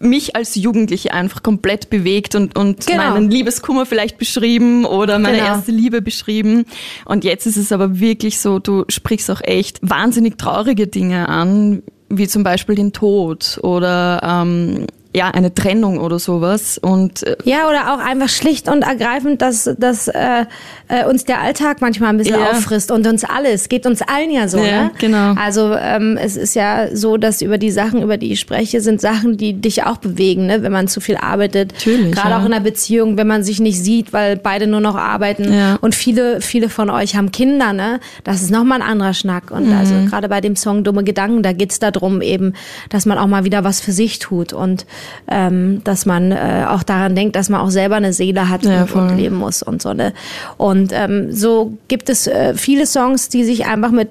mich 0.00 0.36
als 0.36 0.54
Jugendliche 0.54 1.12
einfach 1.12 1.42
komplett 1.42 1.90
bewegt 1.90 2.34
und, 2.34 2.56
und 2.56 2.86
genau. 2.86 3.10
meinen 3.10 3.30
Liebeskummer 3.30 3.86
vielleicht 3.86 4.18
beschrieben 4.18 4.84
oder 4.84 5.18
meine 5.18 5.38
genau. 5.38 5.48
erste 5.48 5.72
Liebe 5.72 6.02
beschrieben. 6.02 6.64
Und 7.04 7.24
jetzt 7.24 7.46
ist 7.46 7.56
es 7.56 7.72
aber 7.72 7.98
wirklich 7.98 8.40
so, 8.40 8.58
du 8.58 8.84
sprichst 8.88 9.30
auch 9.30 9.40
echt 9.42 9.78
wahnsinnig 9.82 10.38
traurige 10.38 10.86
Dinge 10.86 11.28
an, 11.28 11.82
wie 12.08 12.28
zum 12.28 12.42
Beispiel 12.42 12.74
den 12.74 12.92
Tod 12.92 13.58
oder 13.62 14.20
ähm, 14.22 14.86
ja, 15.18 15.30
eine 15.32 15.52
Trennung 15.52 15.98
oder 15.98 16.20
sowas. 16.20 16.78
Und 16.78 17.24
äh, 17.24 17.36
ja, 17.42 17.68
oder 17.68 17.92
auch 17.92 17.98
einfach 17.98 18.28
schlicht 18.28 18.68
und 18.68 18.82
ergreifend, 18.82 19.42
dass, 19.42 19.68
dass 19.76 20.06
äh, 20.06 20.44
äh, 20.86 21.04
uns 21.06 21.24
der 21.24 21.40
Alltag 21.40 21.80
manchmal 21.80 22.10
ein 22.10 22.18
bisschen 22.18 22.38
ja. 22.38 22.50
auffrisst 22.50 22.92
und 22.92 23.04
uns 23.04 23.24
alles, 23.24 23.68
geht 23.68 23.84
uns 23.84 24.00
allen 24.00 24.30
ja 24.30 24.46
so, 24.46 24.58
ja, 24.58 24.84
ne? 24.84 24.90
Genau. 24.98 25.34
Also 25.34 25.74
ähm, 25.74 26.16
es 26.22 26.36
ist 26.36 26.54
ja 26.54 26.94
so, 26.94 27.16
dass 27.16 27.42
über 27.42 27.58
die 27.58 27.72
Sachen, 27.72 28.00
über 28.00 28.16
die 28.16 28.32
ich 28.32 28.40
spreche, 28.40 28.80
sind 28.80 29.00
Sachen, 29.00 29.36
die 29.36 29.54
dich 29.54 29.84
auch 29.84 29.96
bewegen, 29.96 30.46
ne? 30.46 30.62
wenn 30.62 30.70
man 30.70 30.86
zu 30.86 31.00
viel 31.00 31.16
arbeitet. 31.16 31.72
Natürlich. 31.72 32.12
Gerade 32.12 32.30
ja. 32.30 32.38
auch 32.38 32.46
in 32.46 32.52
einer 32.52 32.62
Beziehung, 32.62 33.16
wenn 33.16 33.26
man 33.26 33.42
sich 33.42 33.58
nicht 33.58 33.82
sieht, 33.82 34.12
weil 34.12 34.36
beide 34.36 34.68
nur 34.68 34.80
noch 34.80 34.94
arbeiten. 34.94 35.52
Ja. 35.52 35.78
Und 35.80 35.96
viele, 35.96 36.40
viele 36.40 36.68
von 36.68 36.90
euch 36.90 37.16
haben 37.16 37.32
Kinder, 37.32 37.72
ne? 37.72 37.98
Das 38.22 38.40
ist 38.40 38.52
nochmal 38.52 38.80
ein 38.80 38.88
anderer 38.88 39.14
Schnack. 39.14 39.50
Und 39.50 39.66
mhm. 39.66 39.76
also 39.76 39.94
gerade 40.08 40.28
bei 40.28 40.40
dem 40.40 40.54
Song 40.54 40.84
Dumme 40.84 41.02
Gedanken, 41.02 41.42
da 41.42 41.52
geht's 41.52 41.80
darum 41.80 42.22
eben, 42.22 42.54
dass 42.88 43.04
man 43.04 43.18
auch 43.18 43.26
mal 43.26 43.44
wieder 43.44 43.64
was 43.64 43.80
für 43.80 43.92
sich 43.92 44.20
tut 44.20 44.52
und 44.52 44.86
ähm, 45.30 45.82
dass 45.84 46.06
man 46.06 46.32
äh, 46.32 46.66
auch 46.68 46.82
daran 46.82 47.14
denkt, 47.14 47.36
dass 47.36 47.48
man 47.48 47.60
auch 47.60 47.70
selber 47.70 47.96
eine 47.96 48.12
Seele 48.12 48.48
hat 48.48 48.64
ja, 48.64 48.82
und, 48.82 48.92
und, 48.92 49.16
leben 49.16 49.36
muss 49.36 49.62
und 49.62 49.82
so 49.82 49.92
ne. 49.92 50.12
Und 50.56 50.92
ähm, 50.92 51.32
so 51.32 51.76
gibt 51.88 52.08
es 52.08 52.26
äh, 52.26 52.54
viele 52.54 52.86
Songs, 52.86 53.28
die 53.28 53.44
sich 53.44 53.66
einfach 53.66 53.90
mit 53.90 54.08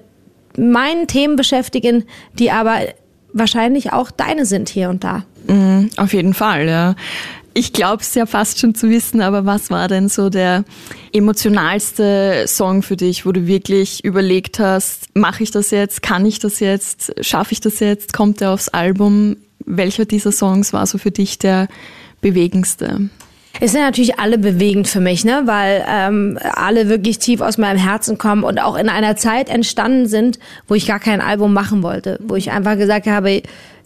meinen 0.58 1.08
Themen 1.08 1.36
beschäftigen, 1.36 2.06
die 2.34 2.52
aber 2.52 2.80
wahrscheinlich 3.34 3.94
auch 3.94 4.12
deine 4.12 4.46
sind 4.46 4.70
hier 4.70 4.90
und 4.90 5.04
da. 5.04 5.24
Mhm, 5.48 5.90
auf 5.98 6.14
jeden 6.14 6.34
Fall, 6.34 6.68
ja. 6.68 6.96
ich 7.54 7.74
glaube 7.74 8.04
es 8.04 8.14
ja 8.14 8.26
fast 8.26 8.60
schon 8.60 8.76
zu 8.76 8.90
wissen, 8.90 9.22
aber 9.22 9.46
was 9.46 9.70
war 9.70 9.88
denn 9.88 10.10
so 10.10 10.30
der 10.30 10.64
emotionalste 11.14 12.46
Song 12.48 12.84
für 12.84 12.98
dich, 12.98 13.26
wo 13.26 13.32
du 13.32 13.48
wirklich 13.48 14.04
überlegt 14.04 14.60
hast, 14.60 15.08
mache 15.16 15.44
ich 15.44 15.52
das 15.52 15.72
jetzt, 15.72 16.02
kann 16.04 16.26
ich 16.26 16.40
das 16.40 16.60
jetzt, 16.60 17.14
schaffe 17.22 17.54
ich 17.54 17.62
das 17.62 17.80
jetzt, 17.80 18.14
kommt 18.14 18.42
er 18.42 18.52
aufs 18.52 18.70
Album? 18.70 19.38
Welcher 19.68 20.06
dieser 20.06 20.32
Songs 20.32 20.74
war 20.74 20.88
so 20.88 20.98
für 20.98 21.12
dich 21.12 21.38
der 21.38 21.68
bewegendste? 22.22 23.10
Es 23.60 23.72
sind 23.72 23.82
natürlich 23.82 24.20
alle 24.20 24.38
bewegend 24.38 24.88
für 24.88 25.00
mich, 25.00 25.26
ne? 25.26 25.44
weil 25.46 25.84
ähm, 25.90 26.38
alle 26.42 26.90
wirklich 26.90 27.20
tief 27.20 27.42
aus 27.42 27.58
meinem 27.58 27.78
Herzen 27.78 28.18
kommen 28.18 28.44
und 28.44 28.60
auch 28.60 28.76
in 28.76 28.88
einer 28.88 29.16
Zeit 29.16 29.50
entstanden 29.50 30.08
sind, 30.08 30.40
wo 30.68 30.76
ich 30.76 30.86
gar 30.86 31.00
kein 31.00 31.22
Album 31.22 31.54
machen 31.54 31.82
wollte, 31.82 32.20
wo 32.24 32.36
ich 32.36 32.52
einfach 32.52 32.78
gesagt 32.78 33.08
habe, 33.08 33.42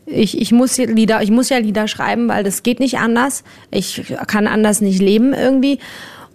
ich, 0.06 0.40
ich 0.42 0.52
muss 0.52 0.78
Lieder, 0.78 1.22
ich 1.22 1.32
muss 1.32 1.50
ja 1.50 1.58
Lieder 1.58 1.88
schreiben, 1.88 2.28
weil 2.28 2.44
das 2.44 2.64
geht 2.64 2.80
nicht 2.80 2.98
anders. 2.98 3.44
Ich 3.70 4.14
kann 4.28 4.48
anders 4.48 4.82
nicht 4.82 5.00
leben 5.00 5.34
irgendwie 5.34 5.80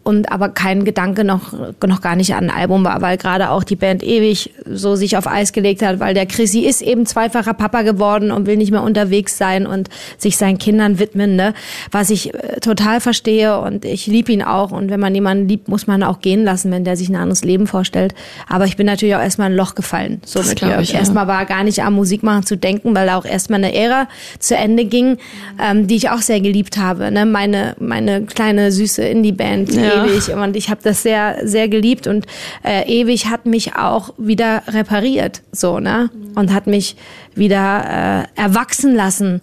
und 0.07 0.31
aber 0.31 0.51
kein 0.51 0.85
Gedanke 0.85 1.25
noch, 1.25 1.53
noch 1.85 2.01
gar 2.01 2.15
nicht 2.15 2.33
an 2.35 2.49
ein 2.49 2.57
Album 2.57 2.85
war, 2.85 3.03
weil 3.03 3.17
gerade 3.17 3.51
auch 3.51 3.65
die 3.65 3.75
Band 3.75 4.05
ewig 4.05 4.53
so 4.65 4.95
sich 4.95 5.17
auf 5.17 5.27
Eis 5.27 5.53
gelegt 5.53 5.83
hat, 5.83 5.99
weil 5.99 6.15
der 6.15 6.27
Chrissy 6.27 6.61
ist 6.61 6.81
eben 6.81 7.07
zweifacher 7.07 7.55
Papa 7.55 7.83
geworden 7.83 8.31
und 8.31 8.47
will 8.47 8.57
nicht 8.57 8.71
mehr 8.71 8.85
unterwegs 8.85 9.37
sein 9.37 9.67
und 9.67 9.89
sich 10.17 10.37
seinen 10.37 10.59
Kindern 10.59 11.01
widmen, 11.01 11.35
ne? 11.35 11.55
was 11.91 12.11
ich 12.11 12.33
äh, 12.33 12.61
total 12.61 13.01
verstehe 13.01 13.59
und 13.59 13.85
ich 13.85 14.07
liebe 14.07 14.31
ihn 14.31 14.43
auch 14.43 14.71
und 14.71 14.91
wenn 14.91 15.01
man 15.01 15.13
jemanden 15.13 15.49
liebt, 15.49 15.67
muss 15.67 15.89
man 15.89 16.05
auch 16.05 16.21
gehen 16.21 16.45
lassen, 16.45 16.71
wenn 16.71 16.85
der 16.85 16.97
sich 16.97 17.09
ein 17.09 17.17
anderes 17.17 17.43
Leben 17.43 17.67
vorstellt. 17.67 18.15
Aber 18.49 18.67
ich 18.67 18.77
bin 18.77 18.87
natürlich 18.87 19.17
auch 19.17 19.21
erstmal 19.21 19.51
ein 19.51 19.57
Loch 19.57 19.75
gefallen. 19.75 20.21
So 20.25 20.39
das 20.39 20.51
mit 20.51 20.63
mir. 20.63 20.79
Ich, 20.79 20.95
erstmal 20.95 21.27
war 21.27 21.45
gar 21.47 21.65
nicht 21.65 21.83
am 21.83 21.95
Musikmachen 21.95 22.47
zu 22.47 22.57
denken, 22.57 22.95
weil 22.95 23.11
auch 23.11 23.25
erstmal 23.25 23.59
eine 23.59 23.75
Ära 23.75 24.07
zu 24.39 24.57
Ende 24.57 24.85
ging, 24.85 25.19
ähm, 25.61 25.89
die 25.89 25.97
ich 25.97 26.11
auch 26.11 26.21
sehr 26.21 26.41
geliebt 26.41 26.77
habe. 26.77 27.11
Ne? 27.11 27.27
Meine, 27.27 27.75
meine 27.81 28.23
kleine 28.23 28.71
süße 28.71 29.03
Indie-Band, 29.03 29.75
ja 29.75 29.96
ewig 30.05 30.29
und 30.31 30.57
ich 30.57 30.71
habe 30.71 30.81
das 30.83 31.03
sehr, 31.03 31.38
sehr 31.45 31.69
geliebt 31.69 32.07
und 32.07 32.26
äh, 32.65 32.83
ewig 32.87 33.26
hat 33.26 33.47
mich 33.47 33.76
auch 33.76 34.15
wieder 34.19 34.62
repariert, 34.69 35.43
so, 35.53 35.81
ne? 35.81 36.11
Und 36.35 36.53
hat 36.53 36.67
mich 36.67 36.97
wieder 37.35 38.26
äh, 38.37 38.41
erwachsen 38.41 38.95
lassen 38.95 39.41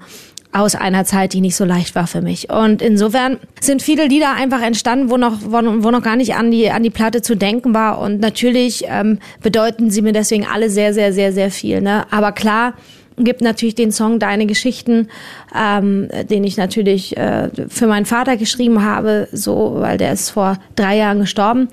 aus 0.53 0.75
einer 0.75 1.03
Zeit, 1.03 1.33
die 1.33 1.41
nicht 1.41 1.55
so 1.55 1.65
leicht 1.65 1.95
war 1.95 2.05
für 2.05 2.21
mich. 2.21 2.49
Und 2.49 2.81
insofern 2.81 3.39
sind 3.59 3.81
viele 3.81 4.05
Lieder 4.05 4.33
einfach 4.33 4.61
entstanden, 4.61 5.09
wo 5.09 5.17
noch, 5.17 5.39
wo, 5.41 5.57
wo 5.83 5.91
noch 5.91 6.03
gar 6.03 6.15
nicht 6.15 6.35
an 6.35 6.51
die, 6.51 6.69
an 6.69 6.83
die 6.83 6.91
Platte 6.91 7.23
zu 7.23 7.35
denken 7.35 7.73
war. 7.73 7.99
Und 7.99 8.21
natürlich 8.21 8.85
ähm, 8.87 9.17
bedeuten 9.41 9.89
sie 9.89 10.03
mir 10.03 10.13
deswegen 10.13 10.45
alle 10.45 10.69
sehr, 10.69 10.93
sehr, 10.93 11.11
sehr, 11.11 11.33
sehr 11.33 11.49
viel. 11.49 11.81
Ne? 11.81 12.05
Aber 12.11 12.31
klar, 12.31 12.75
gibt 13.17 13.41
natürlich 13.41 13.75
den 13.75 13.91
Song 13.91 14.19
Deine 14.19 14.45
Geschichten, 14.45 15.09
ähm, 15.55 16.09
den 16.29 16.43
ich 16.43 16.57
natürlich 16.57 17.15
äh, 17.17 17.49
für 17.67 17.87
meinen 17.87 18.05
Vater 18.05 18.37
geschrieben 18.37 18.83
habe, 18.83 19.27
so, 19.31 19.75
weil 19.77 19.97
der 19.97 20.13
ist 20.13 20.31
vor 20.31 20.57
drei 20.75 20.97
Jahren 20.97 21.19
gestorben. 21.19 21.67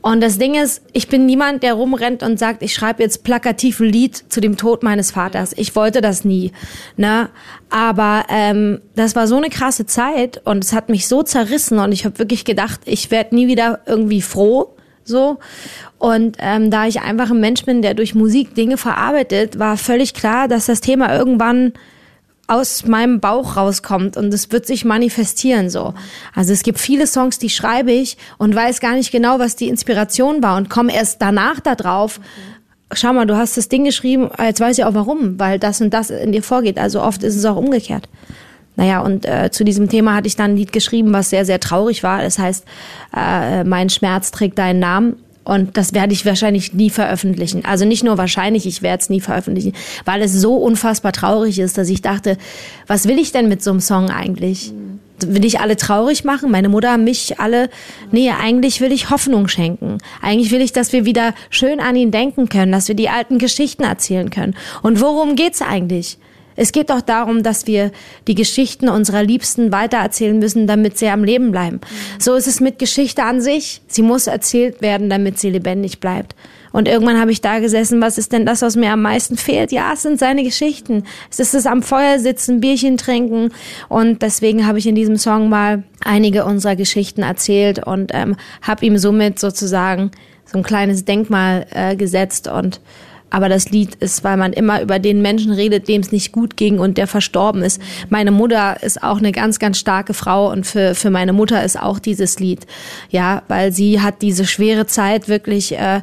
Und 0.00 0.20
das 0.20 0.38
Ding 0.38 0.54
ist, 0.54 0.82
ich 0.92 1.08
bin 1.08 1.26
niemand, 1.26 1.62
der 1.62 1.74
rumrennt 1.74 2.22
und 2.22 2.38
sagt, 2.38 2.62
ich 2.62 2.74
schreibe 2.74 3.02
jetzt 3.02 3.22
plakativ 3.22 3.80
ein 3.80 3.86
Lied 3.86 4.16
zu 4.16 4.40
dem 4.40 4.56
Tod 4.56 4.82
meines 4.82 5.12
Vaters. 5.12 5.54
Ich 5.56 5.76
wollte 5.76 6.00
das 6.00 6.24
nie. 6.24 6.52
Ne? 6.96 7.30
Aber 7.70 8.24
ähm, 8.28 8.80
das 8.96 9.14
war 9.14 9.26
so 9.26 9.36
eine 9.36 9.48
krasse 9.48 9.86
Zeit 9.86 10.40
und 10.44 10.64
es 10.64 10.72
hat 10.72 10.88
mich 10.88 11.06
so 11.06 11.22
zerrissen 11.22 11.78
und 11.78 11.92
ich 11.92 12.04
habe 12.04 12.18
wirklich 12.18 12.44
gedacht, 12.44 12.80
ich 12.84 13.10
werde 13.10 13.34
nie 13.34 13.46
wieder 13.46 13.80
irgendwie 13.86 14.22
froh 14.22 14.74
so. 15.04 15.38
Und 15.98 16.36
ähm, 16.40 16.70
da 16.70 16.86
ich 16.86 17.00
einfach 17.00 17.30
ein 17.30 17.40
Mensch 17.40 17.64
bin, 17.64 17.82
der 17.82 17.94
durch 17.94 18.14
Musik 18.14 18.54
Dinge 18.54 18.76
verarbeitet, 18.76 19.58
war 19.58 19.76
völlig 19.76 20.14
klar, 20.14 20.48
dass 20.48 20.66
das 20.66 20.80
Thema 20.80 21.14
irgendwann 21.16 21.72
aus 22.48 22.84
meinem 22.84 23.20
Bauch 23.20 23.56
rauskommt 23.56 24.16
und 24.16 24.32
es 24.34 24.50
wird 24.52 24.66
sich 24.66 24.84
manifestieren 24.84 25.70
so. 25.70 25.94
Also 26.34 26.52
es 26.52 26.62
gibt 26.62 26.78
viele 26.78 27.06
Songs, 27.06 27.38
die 27.38 27.48
schreibe 27.48 27.92
ich 27.92 28.18
und 28.36 28.54
weiß 28.54 28.80
gar 28.80 28.94
nicht 28.94 29.10
genau, 29.12 29.38
was 29.38 29.56
die 29.56 29.68
Inspiration 29.68 30.42
war 30.42 30.56
und 30.56 30.68
komme 30.68 30.94
erst 30.94 31.22
danach 31.22 31.60
da 31.60 31.74
drauf. 31.74 32.20
Schau 32.92 33.12
mal, 33.14 33.26
du 33.26 33.36
hast 33.36 33.56
das 33.56 33.68
Ding 33.68 33.84
geschrieben, 33.84 34.28
jetzt 34.38 34.60
weiß 34.60 34.76
ich 34.76 34.84
auch 34.84 34.92
warum, 34.92 35.38
weil 35.38 35.58
das 35.58 35.80
und 35.80 35.94
das 35.94 36.10
in 36.10 36.32
dir 36.32 36.42
vorgeht. 36.42 36.78
Also 36.78 37.00
oft 37.00 37.22
ist 37.22 37.36
es 37.36 37.44
auch 37.46 37.56
umgekehrt. 37.56 38.08
Naja, 38.76 39.00
und 39.00 39.26
äh, 39.26 39.50
zu 39.50 39.64
diesem 39.64 39.88
Thema 39.88 40.14
hatte 40.14 40.26
ich 40.26 40.36
dann 40.36 40.52
ein 40.52 40.56
Lied 40.56 40.72
geschrieben, 40.72 41.12
was 41.12 41.30
sehr, 41.30 41.44
sehr 41.44 41.60
traurig 41.60 42.02
war. 42.02 42.22
Das 42.22 42.38
heißt, 42.38 42.64
äh, 43.14 43.64
mein 43.64 43.90
Schmerz 43.90 44.30
trägt 44.30 44.58
deinen 44.58 44.80
Namen. 44.80 45.16
Und 45.44 45.76
das 45.76 45.92
werde 45.92 46.12
ich 46.12 46.24
wahrscheinlich 46.24 46.72
nie 46.72 46.90
veröffentlichen. 46.90 47.64
Also 47.64 47.84
nicht 47.84 48.04
nur 48.04 48.16
wahrscheinlich, 48.16 48.64
ich 48.64 48.80
werde 48.80 49.02
es 49.02 49.10
nie 49.10 49.20
veröffentlichen, 49.20 49.72
weil 50.04 50.22
es 50.22 50.32
so 50.32 50.54
unfassbar 50.56 51.12
traurig 51.12 51.58
ist, 51.58 51.78
dass 51.78 51.88
ich 51.88 52.00
dachte, 52.00 52.38
was 52.86 53.08
will 53.08 53.18
ich 53.18 53.32
denn 53.32 53.48
mit 53.48 53.62
so 53.62 53.72
einem 53.72 53.80
Song 53.80 54.08
eigentlich? 54.08 54.72
Will 55.18 55.44
ich 55.44 55.60
alle 55.60 55.76
traurig 55.76 56.24
machen? 56.24 56.50
Meine 56.50 56.68
Mutter, 56.68 56.96
mich 56.96 57.40
alle? 57.40 57.70
Nee, 58.12 58.30
eigentlich 58.30 58.80
will 58.80 58.92
ich 58.92 59.10
Hoffnung 59.10 59.48
schenken. 59.48 59.98
Eigentlich 60.20 60.52
will 60.52 60.60
ich, 60.60 60.72
dass 60.72 60.92
wir 60.92 61.04
wieder 61.04 61.34
schön 61.50 61.80
an 61.80 61.96
ihn 61.96 62.12
denken 62.12 62.48
können, 62.48 62.70
dass 62.70 62.86
wir 62.86 62.94
die 62.94 63.08
alten 63.08 63.38
Geschichten 63.38 63.82
erzählen 63.82 64.30
können. 64.30 64.54
Und 64.82 65.00
worum 65.00 65.34
geht's 65.34 65.60
eigentlich? 65.60 66.18
Es 66.56 66.72
geht 66.72 66.90
doch 66.90 67.00
darum, 67.00 67.42
dass 67.42 67.66
wir 67.66 67.92
die 68.26 68.34
Geschichten 68.34 68.88
unserer 68.88 69.22
Liebsten 69.22 69.72
weitererzählen 69.72 70.38
müssen, 70.38 70.66
damit 70.66 70.98
sie 70.98 71.08
am 71.08 71.24
Leben 71.24 71.52
bleiben. 71.52 71.76
Mhm. 71.76 72.20
So 72.20 72.34
ist 72.34 72.46
es 72.46 72.60
mit 72.60 72.78
Geschichte 72.78 73.24
an 73.24 73.40
sich. 73.40 73.82
Sie 73.86 74.02
muss 74.02 74.26
erzählt 74.26 74.82
werden, 74.82 75.08
damit 75.08 75.38
sie 75.38 75.50
lebendig 75.50 76.00
bleibt. 76.00 76.34
Und 76.72 76.88
irgendwann 76.88 77.20
habe 77.20 77.30
ich 77.30 77.40
da 77.40 77.58
gesessen, 77.58 78.00
was 78.00 78.18
ist 78.18 78.32
denn 78.32 78.46
das, 78.46 78.62
was 78.62 78.76
mir 78.76 78.92
am 78.92 79.02
meisten 79.02 79.36
fehlt? 79.36 79.72
Ja, 79.72 79.92
es 79.92 80.02
sind 80.02 80.18
seine 80.18 80.42
Geschichten. 80.42 81.04
Es 81.30 81.38
ist 81.38 81.54
das 81.54 81.66
am 81.66 81.82
Feuer 81.82 82.18
sitzen, 82.18 82.60
Bierchen 82.60 82.96
trinken. 82.96 83.50
Und 83.88 84.22
deswegen 84.22 84.66
habe 84.66 84.78
ich 84.78 84.86
in 84.86 84.94
diesem 84.94 85.16
Song 85.16 85.48
mal 85.48 85.84
einige 86.02 86.44
unserer 86.44 86.76
Geschichten 86.76 87.22
erzählt 87.22 87.86
und 87.86 88.12
ähm, 88.14 88.36
habe 88.62 88.86
ihm 88.86 88.96
somit 88.96 89.38
sozusagen 89.38 90.10
so 90.46 90.58
ein 90.58 90.64
kleines 90.64 91.04
Denkmal 91.04 91.66
äh, 91.70 91.96
gesetzt 91.96 92.48
und 92.48 92.80
aber 93.32 93.48
das 93.48 93.70
Lied 93.70 93.94
ist, 93.96 94.24
weil 94.24 94.36
man 94.36 94.52
immer 94.52 94.82
über 94.82 94.98
den 94.98 95.22
Menschen 95.22 95.52
redet, 95.52 95.88
dem 95.88 96.02
es 96.02 96.12
nicht 96.12 96.32
gut 96.32 96.56
ging 96.56 96.78
und 96.78 96.98
der 96.98 97.06
verstorben 97.06 97.62
ist. 97.62 97.80
Meine 98.10 98.30
Mutter 98.30 98.82
ist 98.82 99.02
auch 99.02 99.18
eine 99.18 99.32
ganz, 99.32 99.58
ganz 99.58 99.78
starke 99.78 100.12
Frau 100.12 100.50
und 100.50 100.66
für, 100.66 100.94
für 100.94 101.10
meine 101.10 101.32
Mutter 101.32 101.64
ist 101.64 101.80
auch 101.80 101.98
dieses 101.98 102.38
Lied. 102.38 102.66
Ja, 103.10 103.42
weil 103.48 103.72
sie 103.72 104.02
hat 104.02 104.20
diese 104.20 104.44
schwere 104.44 104.86
Zeit 104.86 105.28
wirklich 105.28 105.78
äh, 105.78 106.02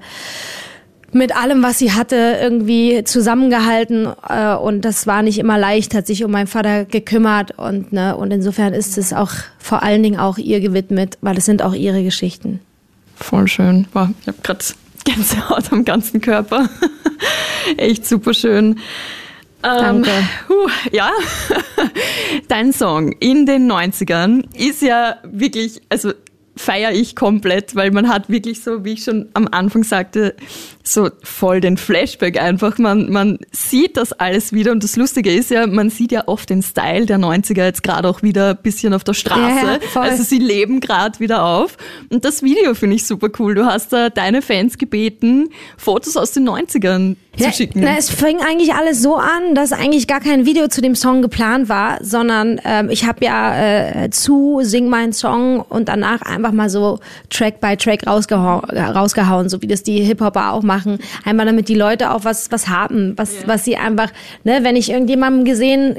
mit 1.12 1.36
allem, 1.36 1.62
was 1.62 1.78
sie 1.78 1.92
hatte, 1.92 2.38
irgendwie 2.42 3.04
zusammengehalten 3.04 4.08
äh, 4.28 4.56
und 4.56 4.82
das 4.82 5.06
war 5.06 5.22
nicht 5.22 5.38
immer 5.38 5.58
leicht, 5.60 5.94
hat 5.94 6.08
sich 6.08 6.24
um 6.24 6.32
meinen 6.32 6.48
Vater 6.48 6.86
gekümmert 6.86 7.58
und 7.58 7.94
ne, 7.94 8.16
und 8.16 8.32
insofern 8.32 8.74
ist 8.74 8.98
es 8.98 9.14
auch 9.14 9.32
vor 9.60 9.84
allen 9.84 10.02
Dingen 10.02 10.20
auch 10.20 10.38
ihr 10.40 10.62
gewidmet, 10.62 11.18
weil 11.22 11.38
es 11.38 11.46
sind 11.46 11.62
auch 11.62 11.74
ihre 11.74 12.04
Geschichten. 12.04 12.60
Voll 13.16 13.48
schön. 13.48 13.88
Wow, 13.94 14.10
ich 14.22 14.28
habe 14.28 14.38
gerade 14.42 14.64
Gänsehaut 15.06 15.72
am 15.72 15.86
ganzen 15.86 16.22
Körper. 16.22 16.70
Echt 17.78 18.06
super 18.06 18.34
schön. 18.34 18.80
Danke. 19.62 20.10
Ähm, 20.10 20.72
ja, 20.92 21.12
dein 22.48 22.72
Song 22.72 23.12
in 23.20 23.46
den 23.46 23.70
90ern 23.70 24.44
ist 24.56 24.82
ja 24.82 25.18
wirklich, 25.24 25.82
also 25.90 26.14
feiere 26.56 26.92
ich 26.92 27.16
komplett, 27.16 27.76
weil 27.76 27.92
man 27.92 28.10
hat 28.10 28.30
wirklich 28.30 28.62
so, 28.62 28.84
wie 28.84 28.94
ich 28.94 29.04
schon 29.04 29.30
am 29.34 29.48
Anfang 29.52 29.84
sagte, 29.84 30.36
so 30.94 31.10
voll 31.24 31.62
den 31.62 31.78
Flashback 31.78 32.42
einfach. 32.42 32.78
Man, 32.78 33.12
man 33.12 33.40
sieht 33.52 33.98
das 33.98 34.14
alles 34.14 34.54
wieder 34.54 34.72
und 34.72 34.84
das 34.84 34.96
Lustige 34.96 35.32
ist 35.32 35.52
ja, 35.52 35.68
man 35.68 35.90
sieht 35.90 36.12
ja 36.12 36.28
oft 36.28 36.50
den 36.50 36.62
Style 36.62 37.06
der 37.06 37.18
90er 37.18 37.64
jetzt 37.64 37.84
gerade 37.84 38.08
auch 38.08 38.24
wieder 38.24 38.52
ein 38.52 38.58
bisschen 38.62 38.94
auf 38.94 39.04
der 39.04 39.14
Straße. 39.14 39.80
Ja, 39.94 40.02
also 40.02 40.24
sie 40.24 40.40
leben 40.40 40.80
gerade 40.80 41.20
wieder 41.20 41.44
auf. 41.46 41.78
Und 42.10 42.26
das 42.26 42.44
Video 42.44 42.74
finde 42.74 42.96
ich 42.96 43.06
super 43.06 43.30
cool. 43.40 43.56
Du 43.56 43.66
hast 43.66 43.94
da 43.94 44.10
deine 44.10 44.42
Fans 44.42 44.78
gebeten, 44.78 45.50
Fotos 45.78 46.18
aus 46.18 46.32
den 46.32 46.50
90ern 46.50 47.16
zu 47.38 47.52
schicken. 47.52 47.82
Na, 47.82 47.98
es 47.98 48.10
fing 48.10 48.40
eigentlich 48.42 48.74
alles 48.74 49.02
so 49.02 49.16
an, 49.16 49.56
dass 49.56 49.72
eigentlich 49.72 50.08
gar 50.08 50.20
kein 50.20 50.46
Video 50.46 50.68
zu 50.68 50.82
dem 50.82 50.96
Song 50.96 51.22
geplant 51.22 51.70
war, 51.70 52.04
sondern 52.04 52.60
ähm, 52.66 52.90
ich 52.90 53.06
habe 53.06 53.24
ja 53.24 54.04
äh, 54.04 54.10
zu 54.10 54.60
Sing 54.64 54.90
mein 54.90 55.14
Song 55.14 55.62
und 55.62 55.88
danach 55.90 56.22
einfach 56.22 56.52
mal 56.52 56.70
so 56.70 57.00
Track 57.30 57.62
by 57.62 57.78
Track 57.78 58.08
rausgehauen, 58.08 58.70
rausgehauen 58.70 59.50
so 59.50 59.62
wie 59.62 59.68
das 59.68 59.84
die 59.84 60.02
Hip-Hopper 60.02 60.52
auch 60.52 60.64
machen. 60.64 60.79
Einmal 61.26 61.46
damit 61.46 61.70
die 61.70 61.76
Leute 61.76 62.12
auch 62.12 62.24
was, 62.24 62.52
was 62.52 62.68
haben, 62.68 63.14
was, 63.18 63.34
yeah. 63.34 63.44
was 63.48 63.66
sie 63.66 63.78
einfach, 63.78 64.12
ne, 64.44 64.60
wenn 64.64 64.76
ich 64.76 64.90
irgendjemanden 64.92 65.46
gesehen, 65.46 65.96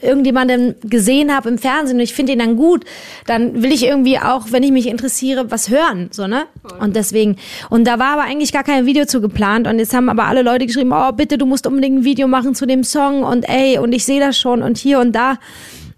irgendjemanden 0.00 0.74
gesehen 0.84 1.34
habe 1.34 1.48
im 1.48 1.58
Fernsehen 1.58 1.96
und 1.96 2.02
ich 2.02 2.14
finde 2.14 2.32
ihn 2.32 2.38
dann 2.38 2.56
gut, 2.56 2.84
dann 3.26 3.62
will 3.62 3.72
ich 3.72 3.84
irgendwie 3.84 4.18
auch, 4.18 4.46
wenn 4.50 4.62
ich 4.62 4.72
mich 4.72 4.86
interessiere, 4.86 5.50
was 5.50 5.70
hören, 5.70 6.08
so, 6.10 6.26
ne? 6.26 6.44
Und 6.80 6.96
deswegen, 6.96 7.36
und 7.70 7.86
da 7.86 7.98
war 7.98 8.14
aber 8.14 8.22
eigentlich 8.22 8.52
gar 8.52 8.64
kein 8.64 8.86
Video 8.86 9.04
zu 9.04 9.20
geplant 9.20 9.66
und 9.66 9.78
jetzt 9.78 9.94
haben 9.94 10.08
aber 10.08 10.24
alle 10.24 10.42
Leute 10.42 10.66
geschrieben, 10.66 10.92
oh 10.92 11.12
bitte, 11.12 11.38
du 11.38 11.46
musst 11.46 11.66
unbedingt 11.66 12.00
ein 12.00 12.04
Video 12.04 12.28
machen 12.28 12.54
zu 12.54 12.66
dem 12.66 12.84
Song 12.84 13.22
und 13.22 13.48
ey, 13.48 13.78
und 13.78 13.92
ich 13.92 14.04
sehe 14.04 14.20
das 14.20 14.38
schon 14.38 14.62
und 14.62 14.78
hier 14.78 14.98
und 15.00 15.12
da. 15.12 15.38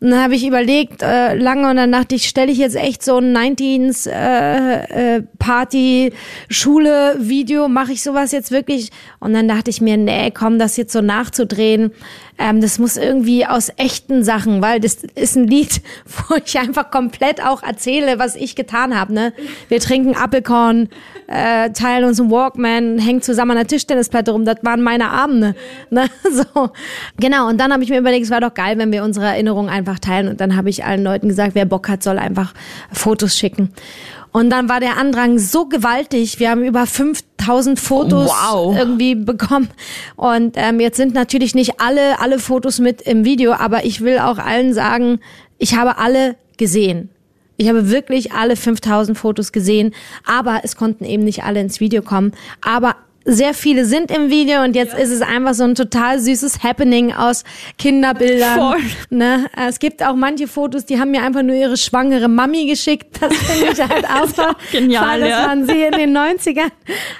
Und 0.04 0.10
dann 0.10 0.22
habe 0.22 0.34
ich 0.34 0.46
überlegt 0.46 1.02
äh, 1.02 1.34
lange 1.34 1.70
und 1.70 1.76
dann 1.76 1.90
dachte 1.90 2.14
ich, 2.14 2.28
stelle 2.28 2.52
ich 2.52 2.58
jetzt 2.58 2.76
echt 2.76 3.02
so 3.02 3.16
ein 3.16 3.34
19s 3.34 4.06
äh, 4.06 5.16
äh, 5.16 5.22
Party 5.38 6.12
Schule 6.50 7.16
Video, 7.20 7.68
mache 7.68 7.92
ich 7.92 8.02
sowas 8.02 8.30
jetzt 8.30 8.50
wirklich? 8.50 8.90
Und 9.18 9.32
dann 9.32 9.48
dachte 9.48 9.70
ich 9.70 9.80
mir, 9.80 9.96
nee, 9.96 10.30
komm, 10.30 10.58
das 10.58 10.76
jetzt 10.76 10.92
so 10.92 11.00
nachzudrehen, 11.00 11.90
ähm, 12.38 12.60
das 12.60 12.78
muss 12.78 12.96
irgendwie 12.96 13.46
aus 13.46 13.70
echten 13.76 14.24
Sachen, 14.24 14.60
weil 14.60 14.80
das 14.80 14.94
ist 15.14 15.36
ein 15.36 15.46
Lied, 15.46 15.82
wo 16.28 16.36
ich 16.44 16.58
einfach 16.58 16.90
komplett 16.90 17.44
auch 17.44 17.62
erzähle, 17.62 18.18
was 18.18 18.34
ich 18.34 18.56
getan 18.56 18.98
habe. 18.98 19.12
Ne? 19.12 19.32
Wir 19.68 19.80
trinken 19.80 20.16
Apfelkorn, 20.16 20.88
äh, 21.28 21.70
teilen 21.70 22.04
uns 22.04 22.20
einen 22.20 22.30
Walkman, 22.30 22.98
hängen 22.98 23.22
zusammen 23.22 23.52
an 23.52 23.58
der 23.58 23.66
Tischtennisplatte 23.66 24.32
rum. 24.32 24.44
Das 24.44 24.56
waren 24.62 24.82
meine 24.82 25.10
Abende. 25.10 25.54
Ne? 25.90 26.06
So. 26.34 26.70
Genau, 27.20 27.48
und 27.48 27.58
dann 27.60 27.72
habe 27.72 27.84
ich 27.84 27.90
mir 27.90 27.98
überlegt, 27.98 28.24
es 28.24 28.30
war 28.30 28.40
doch 28.40 28.54
geil, 28.54 28.76
wenn 28.78 28.90
wir 28.90 29.04
unsere 29.04 29.26
Erinnerungen 29.26 29.70
einfach 29.70 30.00
teilen. 30.00 30.26
Und 30.26 30.40
dann 30.40 30.56
habe 30.56 30.68
ich 30.68 30.84
allen 30.84 31.04
Leuten 31.04 31.28
gesagt, 31.28 31.54
wer 31.54 31.64
Bock 31.64 31.88
hat, 31.88 32.02
soll 32.02 32.18
einfach 32.18 32.54
Fotos 32.90 33.38
schicken. 33.38 33.72
Und 34.36 34.50
dann 34.50 34.68
war 34.68 34.80
der 34.80 34.96
Andrang 34.98 35.38
so 35.38 35.66
gewaltig. 35.66 36.40
Wir 36.40 36.50
haben 36.50 36.64
über 36.64 36.86
5000 36.86 37.78
Fotos 37.78 38.28
Wow. 38.30 38.76
irgendwie 38.76 39.14
bekommen. 39.14 39.68
Und 40.16 40.56
ähm, 40.56 40.80
jetzt 40.80 40.96
sind 40.96 41.14
natürlich 41.14 41.54
nicht 41.54 41.80
alle, 41.80 42.18
alle 42.18 42.40
Fotos 42.40 42.80
mit 42.80 43.00
im 43.02 43.24
Video, 43.24 43.52
aber 43.52 43.84
ich 43.84 44.00
will 44.00 44.18
auch 44.18 44.38
allen 44.38 44.74
sagen, 44.74 45.20
ich 45.58 45.76
habe 45.76 45.98
alle 45.98 46.34
gesehen. 46.56 47.10
Ich 47.58 47.68
habe 47.68 47.90
wirklich 47.90 48.32
alle 48.32 48.56
5000 48.56 49.16
Fotos 49.16 49.52
gesehen, 49.52 49.94
aber 50.26 50.62
es 50.64 50.74
konnten 50.74 51.04
eben 51.04 51.22
nicht 51.22 51.44
alle 51.44 51.60
ins 51.60 51.78
Video 51.78 52.02
kommen. 52.02 52.32
Aber 52.60 52.96
sehr 53.24 53.54
viele 53.54 53.84
sind 53.86 54.10
im 54.10 54.30
Video 54.30 54.62
und 54.62 54.76
jetzt 54.76 54.94
ist 54.94 55.10
es 55.10 55.22
einfach 55.22 55.54
so 55.54 55.64
ein 55.64 55.74
total 55.74 56.20
süßes 56.20 56.62
Happening 56.62 57.12
aus 57.12 57.44
Kinderbildern. 57.78 58.58
Voll. 58.58 58.82
Ne? 59.10 59.46
Es 59.56 59.78
gibt 59.78 60.02
auch 60.02 60.14
manche 60.14 60.46
Fotos, 60.46 60.84
die 60.84 60.98
haben 61.00 61.10
mir 61.10 61.22
einfach 61.22 61.42
nur 61.42 61.56
ihre 61.56 61.76
schwangere 61.76 62.28
Mami 62.28 62.66
geschickt. 62.66 63.16
Das 63.20 63.34
finde 63.34 63.72
ich 63.72 63.80
halt 63.80 64.04
auch 64.10 64.26
so. 64.26 64.42
Genial, 64.72 65.06
weil 65.06 65.20
Das 65.20 65.30
ja. 65.30 65.46
waren 65.46 65.66
sie 65.66 65.82
in 65.82 65.92
den 65.92 66.16
90ern. 66.16 66.70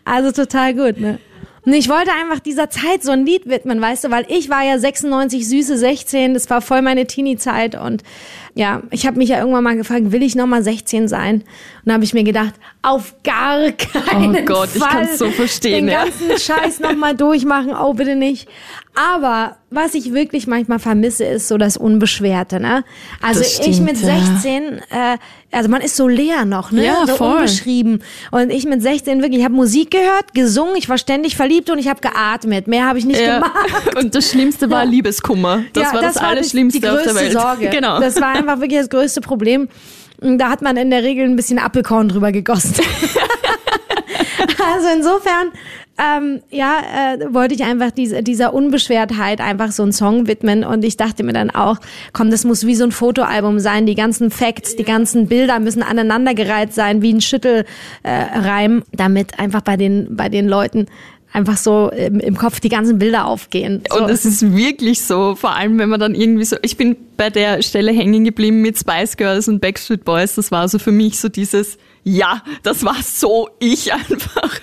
Also 0.05 0.33
total 0.33 0.75
gut, 0.75 1.01
ne? 1.01 1.19
Und 1.67 1.73
ich 1.73 1.89
wollte 1.89 2.11
einfach 2.13 2.41
dieser 2.41 2.69
Zeit 2.69 3.03
so 3.03 3.11
ein 3.11 3.25
Lied 3.25 3.49
widmen, 3.49 3.81
weißt 3.81 4.05
du, 4.05 4.11
weil 4.11 4.27
ich 4.29 4.51
war 4.51 4.63
ja 4.63 4.79
96, 4.79 5.49
süße 5.49 5.79
16, 5.79 6.35
das 6.35 6.51
war 6.51 6.61
voll 6.61 6.83
meine 6.83 7.07
Teenie-Zeit 7.07 7.75
und 7.75 8.03
ja, 8.55 8.83
ich 8.91 9.07
habe 9.07 9.19
mich 9.19 9.29
ja 9.31 9.39
irgendwann 9.41 9.65
mal 9.65 9.77
gefragt, 9.77 10.13
will 10.13 10.23
ich 10.23 10.37
nochmal 10.37 10.63
16 10.63 11.09
sein? 11.09 11.37
Und 11.37 11.45
da 11.87 11.95
habe 11.95 12.05
ich 12.05 12.15
mir 12.15 12.25
gedacht, 12.25 12.55
auf 12.83 13.15
gar 13.25 13.73
keinen 13.73 14.37
Oh 14.37 14.45
Gott, 14.45 14.69
ich 14.75 14.81
Fall 14.81 14.91
kann's 15.07 15.19
so 15.19 15.31
verstehen, 15.31 15.87
den 15.87 15.89
ja. 15.93 16.05
ganzen 16.05 16.39
Scheiß 16.39 16.81
nochmal 16.81 17.15
durchmachen, 17.17 17.73
oh 17.75 17.95
bitte 17.95 18.15
nicht. 18.17 18.49
Aber 18.97 19.57
was 19.71 19.95
ich 19.95 20.13
wirklich 20.15 20.47
manchmal 20.47 20.79
vermisse, 20.79 21.25
ist 21.25 21.49
so 21.49 21.59
das 21.59 21.77
Unbeschwerte, 21.77 22.61
ne? 22.61 22.85
Also 23.21 23.41
Das 23.41 23.49
ich 23.59 23.75
stimmt, 23.77 23.81
mit 23.87 24.01
ja. 24.01 24.21
16, 24.33 24.63
äh, 24.91 25.19
also 25.51 25.69
man 25.69 25.81
ist 25.81 25.97
so 25.97 26.07
leer 26.07 26.45
noch, 26.45 26.71
ne? 26.71 26.85
Ja, 26.87 27.05
so 27.05 27.17
voll. 27.17 27.33
unbeschrieben. 27.39 28.03
Und 28.31 28.51
ich 28.51 28.67
mit 28.67 28.83
16 28.83 29.21
wirklich, 29.21 29.41
ich 29.41 29.45
habe 29.45 29.55
Musik 29.57 29.91
gehört, 29.91 30.33
gesungen, 30.33 30.77
ich 30.77 30.89
war 30.89 30.97
ständig 30.97 31.35
verliebt 31.35 31.71
und 31.71 31.79
ich 31.81 31.89
habe 31.89 32.01
geatmet. 32.01 32.69
Mehr 32.69 32.87
habe 32.87 33.01
ich 33.01 33.05
nicht 33.05 33.21
Ja. 33.21 33.39
gemacht. 33.41 33.97
Und 33.97 34.15
das 34.15 34.31
Schlimmste 34.31 34.71
war 34.71 34.85
Liebeskummer. 34.85 35.65
Das 35.73 35.93
war 35.93 36.01
das, 36.03 36.15
die- 36.15 36.21
Allerschlimmste 36.21 36.81
die 36.81 36.89
auf 36.89 37.03
der 37.03 37.15
Welt. 37.17 37.33
Sorge. 37.33 37.69
Genau. 37.75 37.99
Das 37.99 38.21
war 38.21 38.33
einfach 38.45 38.61
wirklich 38.61 38.81
das 38.81 38.91
größte 38.91 39.21
Problem. 39.21 39.69
Da 40.21 40.51
hat 40.51 40.63
man 40.63 40.77
in 40.77 40.91
der 40.91 41.03
Regel 41.03 41.25
ein 41.27 41.37
bisschen 41.37 41.59
Apfelkorn 41.59 42.09
drüber 42.09 42.31
gegossen. 42.33 42.75
also 44.75 44.89
insofern, 44.95 45.51
ähm, 45.99 46.43
ja, 46.51 46.79
äh, 46.79 47.33
wollte 47.33 47.55
ich 47.55 47.63
einfach 47.65 47.91
diese, 47.91 48.23
dieser 48.23 48.55
Unbeschwertheit 48.55 49.41
einfach 49.41 49.71
so 49.71 49.83
einen 49.83 49.93
Song 49.93 50.27
widmen 50.27 50.65
und 50.65 50.85
ich 50.85 50.97
dachte 50.97 51.23
mir 51.23 51.33
dann 51.33 51.51
auch, 51.51 51.79
komm, 52.13 52.31
das 52.31 52.45
muss 52.45 52.67
wie 52.67 52.75
so 52.75 52.85
ein 52.85 52.93
Fotoalbum 52.93 53.61
sein, 53.61 53.87
die 53.87 53.95
ganzen 53.95 54.31
Facts, 54.31 54.77
die 54.77 54.85
ganzen 54.85 55.29
Bilder 55.29 55.59
müssen 55.61 55.83
aneinandergereiht 55.83 56.73
sein, 56.73 57.03
wie 57.03 57.13
ein 57.13 57.21
Schüttelreim, 57.21 58.79
äh, 58.79 58.83
damit 58.93 59.39
einfach 59.39 59.61
bei 59.61 59.77
den, 59.77 60.17
bei 60.17 60.29
den 60.29 60.49
Leuten 60.49 60.87
einfach 61.35 61.57
so 61.57 61.91
im, 61.91 62.21
im 62.21 62.37
Kopf 62.37 62.61
die 62.61 62.69
ganzen 62.69 62.99
Bilder 62.99 63.27
aufgehen. 63.27 63.83
So. 63.91 63.99
Und 63.99 64.11
es 64.11 64.25
ist 64.25 64.55
wirklich 64.55 65.03
so, 65.03 65.35
vor 65.35 65.55
allem 65.55 65.79
wenn 65.79 65.89
man 65.89 65.99
dann 65.99 66.15
irgendwie 66.15 66.45
so, 66.45 66.57
ich 66.63 66.77
bin 66.77 66.97
bei 67.17 67.29
der 67.29 67.61
Stelle 67.63 67.93
hängen 67.93 68.25
geblieben 68.25 68.63
mit 68.63 68.79
Spice 68.79 69.17
Girls 69.17 69.49
und 69.49 69.61
Backstreet 69.61 70.05
Boys. 70.05 70.37
Das 70.37 70.53
war 70.53 70.69
so 70.69 70.79
für 70.79 70.93
mich 70.93 71.19
so 71.19 71.29
dieses, 71.29 71.77
ja, 72.05 72.43
das 72.63 72.85
war 72.85 72.97
so 73.03 73.49
ich 73.59 73.93
einfach. 73.93 74.61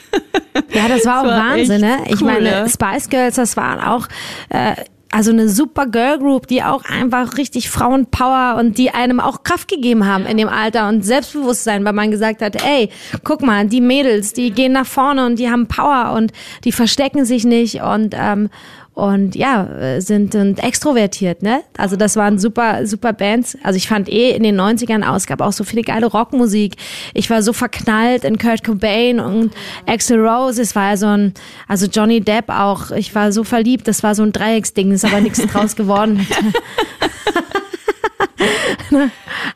Ja, 0.74 0.88
das 0.88 1.06
war 1.06 1.22
auch 1.22 1.26
Das 1.26 1.32
war 1.34 1.58
Wahnsinn, 1.58 1.82
ne? 1.82 1.98
Ich 2.08 2.22
cool, 2.22 2.28
meine. 2.28 2.70
Spice 2.70 3.10
Girls, 3.10 3.36
das 3.36 3.58
waren 3.58 3.80
auch 3.82 4.08
äh, 4.50 4.76
also 5.12 5.32
eine 5.32 5.50
super 5.50 5.88
Girl 5.88 6.18
Group, 6.20 6.48
die 6.48 6.64
auch 6.64 6.86
einfach 6.86 7.38
richtig 7.38 7.70
Frauenpower 7.70 8.56
und 8.58 8.78
die 8.78 8.92
einem 8.92 9.20
auch 9.20 9.44
Kraft 9.44 9.68
gegeben 9.68 10.06
haben 10.06 10.26
in 10.26 10.38
dem 10.38 10.48
Alter 10.48 10.88
und 10.88 11.04
Selbstbewusstsein, 11.04 11.84
weil 11.84 11.94
man 11.94 12.12
gesagt 12.12 12.42
hat, 12.42 12.56
ey, 12.64 12.90
guck 13.24 13.42
mal, 13.42 13.68
die 13.68 13.82
Mädels, 13.82 14.34
die 14.34 14.52
gehen 14.52 14.72
nach 14.72 14.86
vorne 14.86 15.26
und 15.26 15.38
die 15.38 15.50
haben 15.50 15.68
Power 15.68 16.14
und 16.16 16.32
die 16.64 16.72
verstecken 16.72 17.26
sich 17.26 17.44
nicht 17.44 17.82
und 17.82 18.16
ähm, 18.18 18.50
und 18.94 19.36
ja, 19.36 19.64
äh, 19.80 20.02
sind, 20.02 20.34
sind 20.34 20.62
extrovertiert, 20.62 21.42
ne? 21.44 21.62
Also 21.78 21.96
das 21.96 22.18
waren 22.18 22.38
super, 22.40 22.86
super 22.86 23.14
Bands. 23.14 23.58
Also 23.64 23.78
ich 23.78 23.88
fand 23.88 24.10
eh 24.10 24.32
in 24.32 24.44
den 24.44 24.60
90ern 24.60 25.04
aus, 25.08 25.22
es 25.24 25.28
gab 25.28 25.40
auch 25.42 25.54
so 25.54 25.64
viele 25.64 25.82
geile 25.82 26.08
Rockmusik. 26.08 26.76
Ich 27.14 27.30
war 27.30 27.42
so 27.42 27.54
verknallt 27.54 28.26
in 28.26 28.38
Kurt 28.38 28.64
Cobain 28.66 29.20
und 29.22 29.54
Axl 29.86 30.20
Rose. 30.20 30.62
Es 30.62 30.76
war 30.76 30.90
ja 30.92 30.98
so 30.98 31.08
ein, 31.08 31.34
also 31.70 31.86
Johnny 31.88 32.20
Depp 32.20 32.50
auch. 32.50 32.92
Ich 32.92 33.16
war 33.16 33.32
so 33.32 33.44
verliebt, 33.46 33.88
das 33.88 34.04
war 34.04 34.14
so 34.14 34.24
ein 34.24 34.34
Dreiecksding, 34.34 34.92
ist 34.92 35.06
aber 35.06 35.22
nichts 35.22 35.40
draus 35.48 35.76
geworden. 35.76 36.28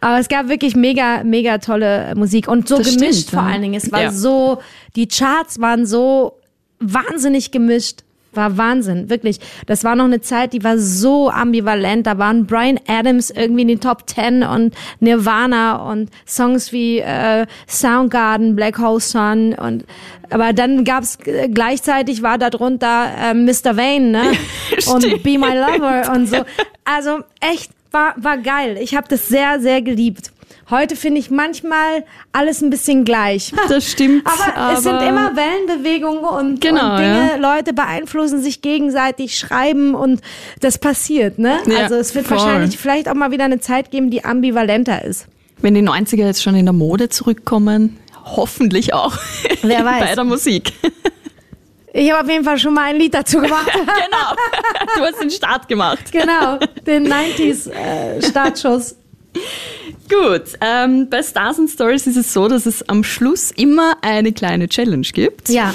Aber 0.02 0.20
es 0.20 0.28
gab 0.28 0.48
wirklich 0.50 0.76
mega, 0.76 1.24
mega 1.24 1.58
tolle 1.58 2.14
Musik 2.16 2.48
und 2.48 2.68
so 2.68 2.78
Das 2.78 2.94
gemischt 2.96 3.28
stimmt, 3.28 3.30
vor 3.32 3.44
ja. 3.48 3.54
allen 3.54 3.62
Dingen. 3.62 3.74
Es 3.76 3.92
war 3.92 4.02
Ja. 4.04 4.12
so, 4.12 4.60
die 4.96 5.08
Charts 5.08 5.60
waren 5.60 5.86
so 5.86 6.40
wahnsinnig 6.80 7.52
gemischt. 7.52 8.04
War 8.36 8.58
Wahnsinn, 8.58 9.10
wirklich. 9.10 9.40
Das 9.66 9.84
war 9.84 9.96
noch 9.96 10.06
eine 10.06 10.22
Zeit, 10.22 10.54
die 10.54 10.64
war 10.64 10.78
so 10.78 11.30
ambivalent. 11.30 12.08
Da 12.08 12.18
waren 12.18 12.46
Brian 12.46 12.80
Adams 12.88 13.30
irgendwie 13.30 13.64
in 13.64 13.68
den 13.68 13.80
Top 13.80 14.08
Ten 14.08 14.44
und 14.44 14.76
Nirvana 15.00 15.92
und 15.92 16.10
Songs 16.28 16.72
wie 16.72 17.00
äh, 17.00 17.46
Soundgarden, 17.68 18.56
Black 18.56 18.80
Hole 18.80 19.00
Sun 19.00 19.54
und 19.54 19.86
aber 20.30 20.54
dann 20.54 20.84
gab's 20.84 21.18
äh, 21.26 21.50
gleichzeitig 21.50 22.22
war 22.24 22.38
darunter 22.38 23.08
äh, 23.18 23.34
Mr. 23.34 23.78
Vane, 23.78 24.10
ne? 24.10 24.32
und 24.88 25.24
Be 25.24 25.38
My 25.38 25.54
Lover 25.54 26.12
und 26.14 26.28
so. 26.28 26.38
Also 26.84 27.20
echt 27.40 27.72
war 27.96 28.14
war 28.18 28.38
geil. 28.38 28.78
Ich 28.80 28.96
habe 28.96 29.08
das 29.10 29.28
sehr 29.30 29.60
sehr 29.60 29.82
geliebt. 29.82 30.32
Heute 30.70 30.96
finde 30.96 31.20
ich 31.20 31.30
manchmal 31.30 32.04
alles 32.32 32.62
ein 32.64 32.70
bisschen 32.72 33.06
gleich. 33.06 33.54
Das 33.70 33.90
stimmt. 33.92 34.26
Aber, 34.26 34.74
es 34.74 34.84
sind 34.84 35.00
immer 35.02 35.32
Wellenbewegungen 35.36 36.24
und, 36.26 36.60
Genau, 36.60 36.92
und 36.96 36.98
Dinge, 37.00 37.30
ja. 37.32 37.36
Leute 37.38 37.72
beeinflussen 37.74 38.42
sich 38.42 38.62
gegenseitig, 38.62 39.38
schreiben 39.38 39.94
und 39.94 40.22
das 40.62 40.78
passiert, 40.80 41.38
ne? 41.40 41.60
Ja, 41.68 41.84
also 41.84 41.96
es 41.96 42.16
wird 42.16 42.26
voll. 42.28 42.38
wahrscheinlich 42.38 42.78
vielleicht 42.80 43.08
auch 43.10 43.14
mal 43.14 43.30
wieder 43.32 43.46
eine 43.46 43.60
Zeit 43.60 43.92
geben, 43.92 44.10
die 44.10 44.26
ambivalenter 44.26 45.06
ist. 45.06 45.28
Wenn 45.62 45.76
die 45.76 45.84
90er 45.88 46.26
jetzt 46.26 46.42
schon 46.44 46.56
in 46.56 46.66
der 46.66 46.74
Mode 46.74 47.10
zurückkommen, 47.10 47.98
hoffentlich 48.26 48.94
auch 48.96 49.16
Wer 49.62 49.86
weiß. 49.92 50.00
bei 50.04 50.16
der 50.16 50.24
Musik. 50.24 50.74
Ich 51.98 52.12
habe 52.12 52.24
auf 52.26 52.30
jeden 52.30 52.44
Fall 52.44 52.58
schon 52.58 52.74
mal 52.74 52.84
ein 52.90 52.98
Lied 52.98 53.14
dazu 53.14 53.40
gemacht. 53.40 53.72
genau. 53.74 54.96
Du 54.98 55.02
hast 55.02 55.22
den 55.22 55.30
Start 55.32 55.68
gemacht. 55.70 56.12
genau, 56.12 56.58
den 56.86 57.08
90s 57.12 57.70
äh, 57.72 58.22
Startschuss. 58.22 58.96
Gut, 60.10 60.44
ähm, 60.62 61.10
bei 61.10 61.24
Stars 61.24 61.58
and 61.60 61.70
Stories 61.70 62.06
ist 62.08 62.18
es 62.18 62.34
so, 62.34 62.48
dass 62.48 62.66
es 62.66 62.88
am 62.90 63.04
Schluss 63.04 63.52
immer 63.52 63.96
eine 64.02 64.34
kleine 64.34 64.68
Challenge 64.68 65.08
gibt. 65.14 65.50
Ja, 65.50 65.74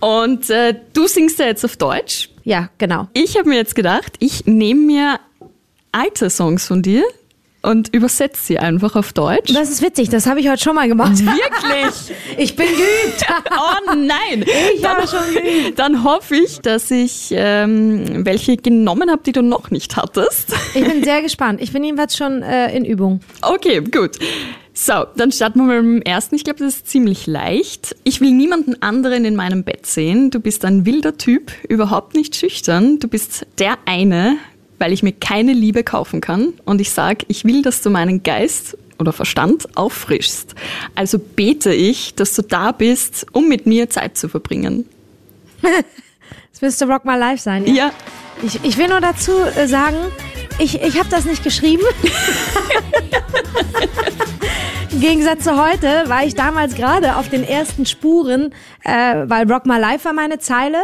Und 0.00 0.50
äh, 0.50 0.74
du 0.92 1.06
singst 1.06 1.38
ja 1.38 1.46
jetzt 1.46 1.64
auf 1.64 1.76
Deutsch. 1.76 2.28
ja, 2.44 2.68
genau. 2.78 3.08
Ich 3.14 3.36
habe 3.38 3.48
mir 3.48 3.56
jetzt 3.56 3.74
gedacht, 3.74 4.12
ich 4.18 4.44
nehme 4.46 4.80
mir 4.82 5.20
alte 5.92 6.28
Songs 6.30 6.66
von 6.66 6.82
dir 6.82 7.04
und 7.64 7.94
übersetze 7.94 8.40
sie 8.42 8.58
einfach 8.58 8.94
auf 8.96 9.12
Deutsch. 9.12 9.52
Das 9.52 9.70
ist 9.70 9.82
witzig, 9.82 10.10
das 10.10 10.26
habe 10.26 10.40
ich 10.40 10.48
heute 10.48 10.62
schon 10.62 10.74
mal 10.74 10.88
gemacht. 10.88 11.18
Wirklich? 11.18 12.16
Ich 12.36 12.56
bin 12.56 12.66
geübt. 12.66 13.24
Oh 13.50 13.94
nein! 13.94 14.44
Ich 14.76 14.84
habe 14.84 15.06
schon 15.06 15.34
geübt. 15.34 15.78
Dann 15.78 16.04
hoffe 16.04 16.36
ich, 16.36 16.60
dass 16.60 16.90
ich 16.90 17.28
ähm, 17.30 18.24
welche 18.24 18.56
genommen 18.56 19.10
habe, 19.10 19.22
die 19.24 19.32
du 19.32 19.42
noch 19.42 19.70
nicht 19.70 19.96
hattest. 19.96 20.52
Ich 20.74 20.84
bin 20.84 21.04
sehr 21.04 21.22
gespannt. 21.22 21.60
Ich 21.60 21.72
bin 21.72 21.84
jedenfalls 21.84 22.16
schon 22.16 22.42
äh, 22.42 22.74
in 22.76 22.84
Übung. 22.84 23.20
Okay, 23.42 23.80
gut. 23.80 24.18
So, 24.76 25.04
dann 25.16 25.30
starten 25.30 25.66
wir 25.66 25.82
mit 25.82 26.02
dem 26.02 26.02
ersten. 26.02 26.34
Ich 26.34 26.42
glaube, 26.42 26.58
das 26.58 26.76
ist 26.76 26.88
ziemlich 26.88 27.28
leicht. 27.28 27.94
Ich 28.02 28.20
will 28.20 28.32
niemanden 28.32 28.82
anderen 28.82 29.24
in 29.24 29.36
meinem 29.36 29.62
Bett 29.62 29.86
sehen. 29.86 30.30
Du 30.30 30.40
bist 30.40 30.64
ein 30.64 30.84
wilder 30.84 31.16
Typ, 31.16 31.52
überhaupt 31.68 32.14
nicht 32.14 32.34
schüchtern. 32.34 32.98
Du 32.98 33.06
bist 33.06 33.46
der 33.58 33.78
eine, 33.86 34.36
weil 34.78 34.92
ich 34.92 35.02
mir 35.02 35.12
keine 35.12 35.52
Liebe 35.52 35.84
kaufen 35.84 36.20
kann. 36.20 36.54
Und 36.64 36.80
ich 36.80 36.90
sag, 36.90 37.24
ich 37.28 37.44
will, 37.44 37.62
dass 37.62 37.82
du 37.82 37.90
meinen 37.90 38.22
Geist 38.22 38.76
oder 38.98 39.12
Verstand 39.12 39.76
auffrischst. 39.76 40.54
Also 40.94 41.18
bete 41.18 41.72
ich, 41.72 42.14
dass 42.14 42.34
du 42.34 42.42
da 42.42 42.72
bist, 42.72 43.26
um 43.32 43.48
mit 43.48 43.66
mir 43.66 43.90
Zeit 43.90 44.16
zu 44.18 44.28
verbringen. 44.28 44.86
Das 46.52 46.62
müsste 46.62 46.86
Rock 46.86 47.04
My 47.04 47.16
Life 47.16 47.42
sein. 47.42 47.66
Ja. 47.66 47.74
Ja, 47.74 47.92
Ich, 48.44 48.60
ich 48.62 48.78
will 48.78 48.86
nur 48.86 49.00
dazu 49.00 49.32
äh, 49.56 49.66
sagen, 49.66 49.96
ich, 50.60 50.80
ich 50.80 50.96
habe 51.00 51.08
das 51.08 51.24
nicht 51.24 51.42
geschrieben. 51.42 51.82
Im 54.92 55.00
Gegensatz 55.00 55.42
zu 55.42 55.60
heute 55.60 56.04
war 56.08 56.24
ich 56.24 56.36
damals 56.36 56.76
gerade 56.76 57.16
auf 57.16 57.28
den 57.28 57.42
ersten 57.42 57.86
Spuren, 57.86 58.54
äh, 58.84 59.24
weil 59.26 59.50
Rock 59.50 59.66
My 59.66 59.78
Life 59.78 60.04
war 60.04 60.12
meine 60.12 60.38
Zeile. 60.38 60.78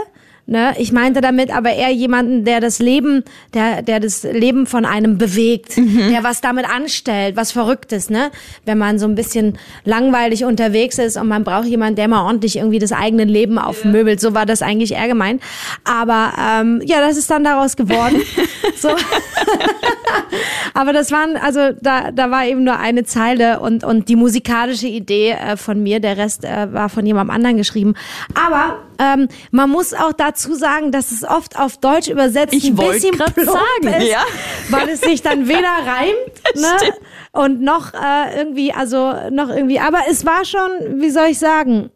Ne? 0.51 0.75
Ich 0.79 0.91
meinte 0.91 1.21
damit 1.21 1.55
aber 1.55 1.73
eher 1.73 1.91
jemanden, 1.93 2.45
der 2.45 2.59
das 2.59 2.81
Leben, 2.81 3.23
der, 3.55 3.83
der 3.83 4.01
das 4.01 4.25
Leben 4.25 4.67
von 4.67 4.85
einem 4.85 5.17
bewegt, 5.17 5.77
Mhm. 5.77 6.11
der 6.11 6.25
was 6.25 6.41
damit 6.41 6.69
anstellt, 6.69 7.37
was 7.37 7.53
Verrücktes, 7.53 8.11
ne? 8.11 8.33
Wenn 8.67 8.77
man 8.77 8.99
so 8.99 9.07
ein 9.07 9.15
bisschen 9.15 9.59
langweilig 9.85 10.45
unterwegs 10.45 10.99
ist 10.99 11.17
und 11.17 11.29
man 11.29 11.45
braucht 11.45 11.67
jemanden, 11.67 11.95
der 11.95 12.09
mal 12.09 12.25
ordentlich 12.25 12.57
irgendwie 12.57 12.81
das 12.81 12.91
eigene 12.91 13.23
Leben 13.23 13.59
aufmöbelt. 13.59 14.21
So 14.21 14.35
war 14.35 14.45
das 14.45 14.61
eigentlich 14.61 14.95
eher 14.95 15.07
gemeint. 15.07 15.41
Aber 15.85 16.33
ähm, 16.37 16.83
ja, 16.85 17.01
das 17.01 17.17
ist 17.17 17.31
dann 17.31 17.45
daraus 17.45 17.77
geworden. 17.77 18.21
so. 18.77 18.89
Aber 20.75 20.92
das 20.92 21.12
waren, 21.12 21.37
also 21.37 21.70
da, 21.81 22.11
da 22.11 22.31
war 22.31 22.46
eben 22.46 22.64
nur 22.64 22.79
eine 22.79 23.05
Zeile 23.05 23.61
und, 23.61 23.85
und 23.85 24.09
die 24.09 24.16
musikalische 24.16 24.87
Idee 24.87 25.31
äh, 25.31 25.57
von 25.57 25.83
mir, 25.83 26.01
der 26.01 26.16
Rest 26.16 26.44
äh, 26.44 26.73
war 26.73 26.88
von 26.88 27.07
jemandem 27.07 27.35
anderen 27.35 27.57
geschrieben. 27.57 27.94
Aber 28.35 28.79
ähm, 28.99 29.29
man 29.51 29.70
muss 29.70 29.94
auch 29.94 30.12
dazu 30.12 30.55
sagen, 30.55 30.92
dass 30.92 31.11
es 31.11 31.25
oft 31.25 31.59
auf 31.59 31.79
Deutsch 31.79 32.09
übersetzt 32.09 32.53
Ich 32.53 32.66
ein 32.66 32.77
bisschen 32.77 33.12
plump 33.12 33.35
sagen, 33.37 33.94
ist, 34.01 34.11
ja. 34.11 34.23
weil 34.68 34.88
es 34.88 35.01
sich 35.01 35.23
dann 35.23 35.49
weder 35.49 35.61
reimt 35.87 36.55
ne, 36.55 36.92
und 37.33 37.62
noch 37.62 37.94
äh, 37.94 38.38
irgendwie, 38.38 38.73
also 38.73 39.12
noch 39.31 39.49
irgendwie, 39.49 39.81
aber 39.81 40.01
es 40.11 40.27
war 40.27 40.44
schon, 40.44 41.01
wie 41.01 41.11
soll 41.11 41.29
ich 41.31 41.38
sagen, 41.38 41.90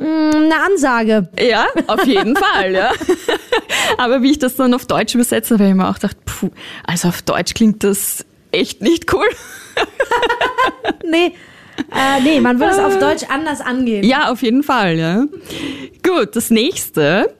eine 0.00 0.54
Ansage. 0.64 1.28
Ja, 1.38 1.66
auf 1.86 2.06
jeden 2.06 2.36
Fall, 2.36 2.72
ja. 2.72 2.92
Aber 3.98 4.22
wie 4.22 4.32
ich 4.32 4.38
das 4.38 4.56
dann 4.56 4.74
auf 4.74 4.86
Deutsch 4.86 5.14
übersetze, 5.14 5.54
habe 5.54 5.68
ich 5.68 5.74
mir 5.74 5.88
auch 5.88 5.94
gedacht, 5.94 6.16
puh, 6.24 6.50
also 6.86 7.08
auf 7.08 7.22
Deutsch 7.22 7.54
klingt 7.54 7.84
das 7.84 8.24
echt 8.52 8.82
nicht 8.82 9.12
cool. 9.12 9.26
Nee, 11.02 11.32
äh, 11.92 12.20
nee, 12.22 12.40
man 12.40 12.60
würde 12.60 12.72
es 12.72 12.78
auf 12.78 12.98
Deutsch 12.98 13.24
anders 13.28 13.60
angehen. 13.60 14.04
Ja, 14.04 14.30
auf 14.30 14.42
jeden 14.42 14.62
Fall, 14.62 14.96
ja. 14.96 15.26
Gut, 16.02 16.36
das 16.36 16.50
nächste. 16.50 17.34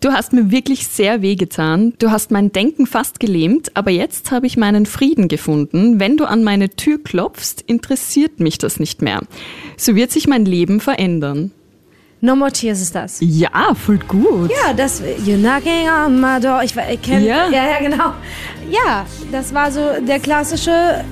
Du 0.00 0.12
hast 0.12 0.34
mir 0.34 0.50
wirklich 0.50 0.86
sehr 0.86 1.22
wehgetan. 1.22 1.94
Du 1.98 2.10
hast 2.10 2.30
mein 2.30 2.52
Denken 2.52 2.86
fast 2.86 3.20
gelähmt, 3.20 3.74
aber 3.74 3.90
jetzt 3.90 4.32
habe 4.32 4.46
ich 4.46 4.58
meinen 4.58 4.84
Frieden 4.84 5.28
gefunden. 5.28 5.98
Wenn 5.98 6.18
du 6.18 6.26
an 6.26 6.44
meine 6.44 6.68
Tür 6.68 7.02
klopfst, 7.02 7.62
interessiert 7.66 8.38
mich 8.38 8.58
das 8.58 8.78
nicht 8.78 9.00
mehr. 9.00 9.22
So 9.78 9.94
wird 9.94 10.10
sich 10.10 10.26
mein 10.26 10.44
Leben 10.44 10.80
verändern. 10.80 11.52
No 12.20 12.34
More 12.34 12.50
Tears 12.50 12.80
ist 12.80 12.94
das. 12.94 13.18
Ja, 13.20 13.74
voll 13.74 13.98
gut. 14.08 14.50
Ja, 14.50 14.72
das, 14.72 15.02
you're 15.02 15.36
knocking 15.38 15.88
on 15.88 16.20
my 16.20 16.40
door. 16.40 16.62
Ich, 16.62 16.74
ich 16.76 17.02
kenne, 17.02 17.26
Ja. 17.26 17.48
ja. 17.50 17.66
ja, 17.70 17.78
genau. 17.80 18.12
Ja, 18.70 19.04
das 19.30 19.52
war 19.52 19.70
so 19.70 19.80
der 20.00 20.18
klassische 20.20 21.04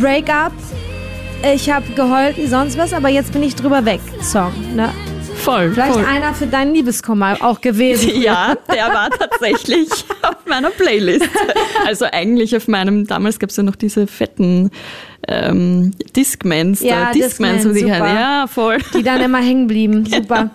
Breakup. 0.00 0.52
Ich 1.54 1.70
habe 1.70 1.86
geheult 1.94 2.36
wie 2.36 2.46
sonst 2.46 2.78
was, 2.78 2.92
aber 2.92 3.08
jetzt 3.08 3.32
bin 3.32 3.42
ich 3.42 3.56
drüber 3.56 3.84
weg. 3.84 4.00
Song, 4.22 4.52
ne? 4.76 4.90
Voll, 5.36 5.70
Vielleicht 5.72 5.94
voll. 5.94 6.04
einer 6.04 6.34
für 6.34 6.46
deinen 6.46 6.74
Liebeskummer 6.74 7.38
auch 7.40 7.60
gewesen. 7.62 8.10
Ja, 8.20 8.54
der 8.70 8.88
war 8.92 9.08
tatsächlich 9.10 9.88
auf 10.30 10.46
meiner 10.46 10.70
Playlist. 10.70 11.28
Also 11.86 12.04
eigentlich 12.04 12.54
auf 12.54 12.68
meinem, 12.68 13.06
damals 13.06 13.38
gab 13.38 13.50
es 13.50 13.56
ja 13.56 13.62
noch 13.62 13.74
diese 13.74 14.06
fetten 14.06 14.70
ähm, 15.26 15.92
Discmans, 16.14 16.80
Ja, 16.82 17.06
da 17.06 17.12
Discmans, 17.12 17.62
Discman, 17.62 17.74
die 17.74 17.92
halt, 17.92 18.04
ja, 18.04 18.46
voll. 18.46 18.78
die 18.94 19.02
dann 19.02 19.20
immer 19.20 19.38
hängen 19.38 19.66
blieben. 19.66 20.04
Super. 20.10 20.50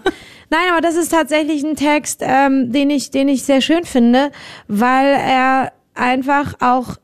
Nein, 0.50 0.62
aber 0.72 0.82
das 0.82 0.96
ist 0.96 1.10
tatsächlich 1.10 1.64
ein 1.64 1.76
Text, 1.76 2.22
ähm, 2.22 2.72
den 2.72 2.90
ich, 2.90 3.12
den 3.12 3.28
ich 3.28 3.44
sehr 3.44 3.62
schön 3.62 3.84
finde, 3.84 4.32
weil 4.68 5.08
er 5.08 5.74
einfach 5.96 6.56
auch, 6.60 6.98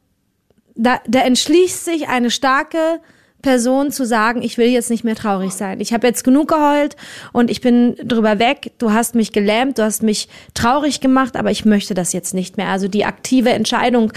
da, 0.76 1.00
da 1.08 1.22
entschließt 1.22 1.84
sich 1.84 2.08
eine 2.08 2.32
starke 2.32 3.02
Person 3.42 3.92
zu 3.92 4.06
sagen, 4.06 4.42
ich 4.42 4.58
will 4.58 4.68
jetzt 4.68 4.90
nicht 4.90 5.04
mehr 5.04 5.16
traurig 5.16 5.52
sein. 5.52 5.80
Ich 5.80 5.94
habe 5.94 6.08
jetzt 6.08 6.24
genug 6.24 6.50
geheult 6.50 6.96
und 7.34 7.50
ich 7.50 7.62
bin 7.62 7.96
drüber 8.04 8.40
weg. 8.40 8.72
Du 8.78 8.92
hast 8.92 9.16
mich 9.16 9.32
gelähmt, 9.32 9.78
du 9.78 9.84
hast 9.84 10.04
mich 10.04 10.28
traurig 10.54 11.02
gemacht, 11.02 11.36
aber 11.36 11.52
ich 11.52 11.66
möchte 11.66 11.94
das 11.94 12.14
jetzt 12.14 12.34
nicht 12.34 12.58
mehr. 12.58 12.70
Also 12.70 12.88
die 12.88 13.06
aktive 13.06 13.50
Entscheidung 13.50 14.14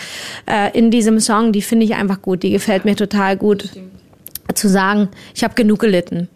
äh, 0.47 0.77
in 0.77 0.91
diesem 0.91 1.21
Song, 1.21 1.53
die 1.53 1.63
finde 1.63 1.85
ich 1.85 1.95
einfach 1.95 2.23
gut. 2.23 2.43
Die 2.43 2.51
gefällt 2.51 2.85
mir 2.85 2.97
total 2.97 3.37
gut 3.37 3.71
zu 4.55 4.69
sagen, 4.69 5.09
ich 5.35 5.43
habe 5.45 5.55
genug 5.55 5.81
gelitten. 5.81 6.29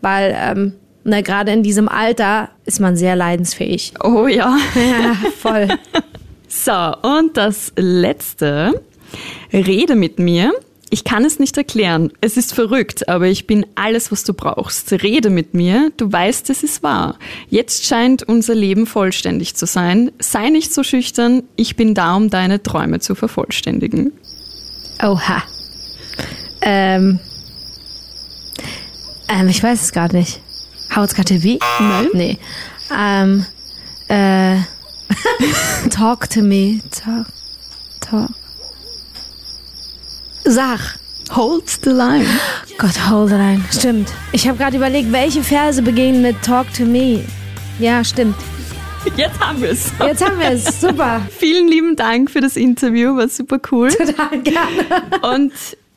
Weil 0.00 0.34
ähm, 0.36 0.72
ne, 1.04 1.22
gerade 1.22 1.52
in 1.52 1.62
diesem 1.62 1.88
Alter 1.88 2.50
ist 2.64 2.80
man 2.80 2.96
sehr 2.96 3.16
leidensfähig. 3.16 3.94
Oh 4.02 4.26
ja. 4.26 4.56
Ja, 4.74 5.14
voll. 5.38 5.68
So, 6.48 6.72
und 7.02 7.36
das 7.36 7.72
letzte. 7.76 8.82
Rede 9.52 9.94
mit 9.94 10.18
mir. 10.18 10.52
Ich 10.92 11.04
kann 11.04 11.24
es 11.24 11.38
nicht 11.38 11.56
erklären. 11.56 12.12
Es 12.20 12.36
ist 12.36 12.52
verrückt, 12.52 13.08
aber 13.08 13.28
ich 13.28 13.46
bin 13.46 13.64
alles, 13.76 14.10
was 14.10 14.24
du 14.24 14.34
brauchst. 14.34 14.92
Rede 14.92 15.30
mit 15.30 15.54
mir. 15.54 15.92
Du 15.96 16.12
weißt, 16.12 16.50
es 16.50 16.64
ist 16.64 16.82
wahr. 16.82 17.16
Jetzt 17.48 17.86
scheint 17.86 18.24
unser 18.24 18.56
Leben 18.56 18.86
vollständig 18.86 19.54
zu 19.54 19.66
sein. 19.66 20.10
Sei 20.18 20.50
nicht 20.50 20.74
so 20.74 20.82
schüchtern. 20.82 21.44
Ich 21.54 21.76
bin 21.76 21.94
da, 21.94 22.16
um 22.16 22.28
deine 22.28 22.60
Träume 22.60 22.98
zu 22.98 23.14
vervollständigen. 23.14 24.12
Oha. 25.00 25.44
Ähm, 26.60 27.20
ähm, 29.28 29.48
ich 29.48 29.62
weiß 29.62 29.82
es 29.82 29.92
gerade 29.92 30.16
nicht. 30.16 30.40
How 30.94 31.04
it's 31.04 31.14
got 31.14 31.28
to 31.28 31.38
be? 31.38 31.60
Nein. 31.78 32.08
Nee. 32.12 32.38
Ähm, 32.92 33.46
äh, 34.08 34.56
talk 35.90 36.28
to 36.30 36.42
me. 36.42 36.80
Talk, 36.90 37.26
talk. 38.00 38.30
Sag. 40.50 40.80
Hold 41.30 41.68
the 41.84 41.90
line. 41.90 42.26
Gott, 42.76 43.08
hold 43.08 43.30
on. 43.30 43.64
Stimmt. 43.70 44.08
Ich 44.32 44.48
habe 44.48 44.58
gerade 44.58 44.76
überlegt, 44.78 45.12
welche 45.12 45.44
Verse 45.44 45.80
beginnen 45.80 46.22
mit 46.22 46.42
Talk 46.42 46.66
to 46.74 46.84
me. 46.84 47.20
Ja, 47.78 48.02
stimmt. 48.02 48.34
Jetzt 49.16 49.38
haben 49.38 49.62
wir 49.62 49.70
es. 49.70 49.92
Jetzt 50.00 50.26
haben 50.26 50.40
wir 50.40 50.50
es. 50.50 50.80
Super. 50.80 51.22
Vielen 51.38 51.68
lieben 51.68 51.94
Dank 51.94 52.32
für 52.32 52.40
das 52.40 52.56
Interview, 52.56 53.16
war 53.16 53.28
super 53.28 53.60
cool. 53.70 53.90
Total 53.90 54.40
gerne. 54.40 55.36
Und 55.36 55.52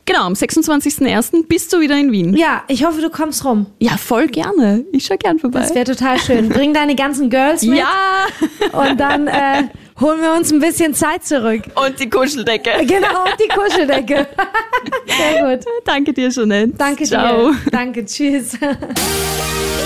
genau, 0.05 0.25
am 0.25 0.33
26.01. 0.33 1.47
bist 1.47 1.73
du 1.73 1.79
wieder 1.79 1.97
in 1.97 2.11
Wien. 2.11 2.35
Ja, 2.37 2.61
ich 2.67 2.85
hoffe, 2.85 3.01
du 3.01 3.09
kommst 3.09 3.43
rum. 3.43 3.65
Ja, 3.79 3.97
voll 3.97 4.27
gerne. 4.27 4.85
Ich 4.91 5.05
schau 5.05 5.17
gern 5.17 5.39
vorbei. 5.39 5.61
Das 5.61 5.73
wäre 5.73 5.85
total 5.85 6.19
schön. 6.19 6.49
Bring 6.49 6.75
deine 6.75 6.93
ganzen 6.93 7.31
Girls 7.31 7.63
mit 7.63 7.79
ja, 7.79 8.27
und 8.71 8.99
dann 8.99 9.25
äh, 9.25 9.63
holen 10.03 10.21
wir 10.21 10.33
uns 10.33 10.51
ein 10.51 10.59
bisschen 10.59 10.93
Zeit 10.93 11.25
zurück. 11.25 11.63
und 11.75 11.99
die 11.99 12.09
Kuscheldecke. 12.09 12.71
Genau, 12.85 13.23
und 13.23 13.35
die 13.39 13.47
Kuscheldecke. 13.47 14.27
Sehr 15.07 15.43
gut. 15.55 15.65
Danke 15.85 16.13
dir, 16.13 16.29
Jeanette. 16.29 16.73
Danke 16.77 17.05
Ciao. 17.05 17.51
dir. 17.51 17.57
Danke, 17.71 18.05
tschüss. 18.05 18.57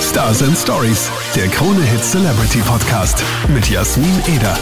Stars 0.01 0.41
and 0.43 0.58
Stories, 0.58 1.10
der 1.36 1.47
Krone 1.47 1.82
Hit 1.84 2.03
Celebrity 2.03 2.60
Podcast 2.60 3.23
mit 3.53 3.69
Jasmin 3.69 4.21
Eder. 4.36 4.58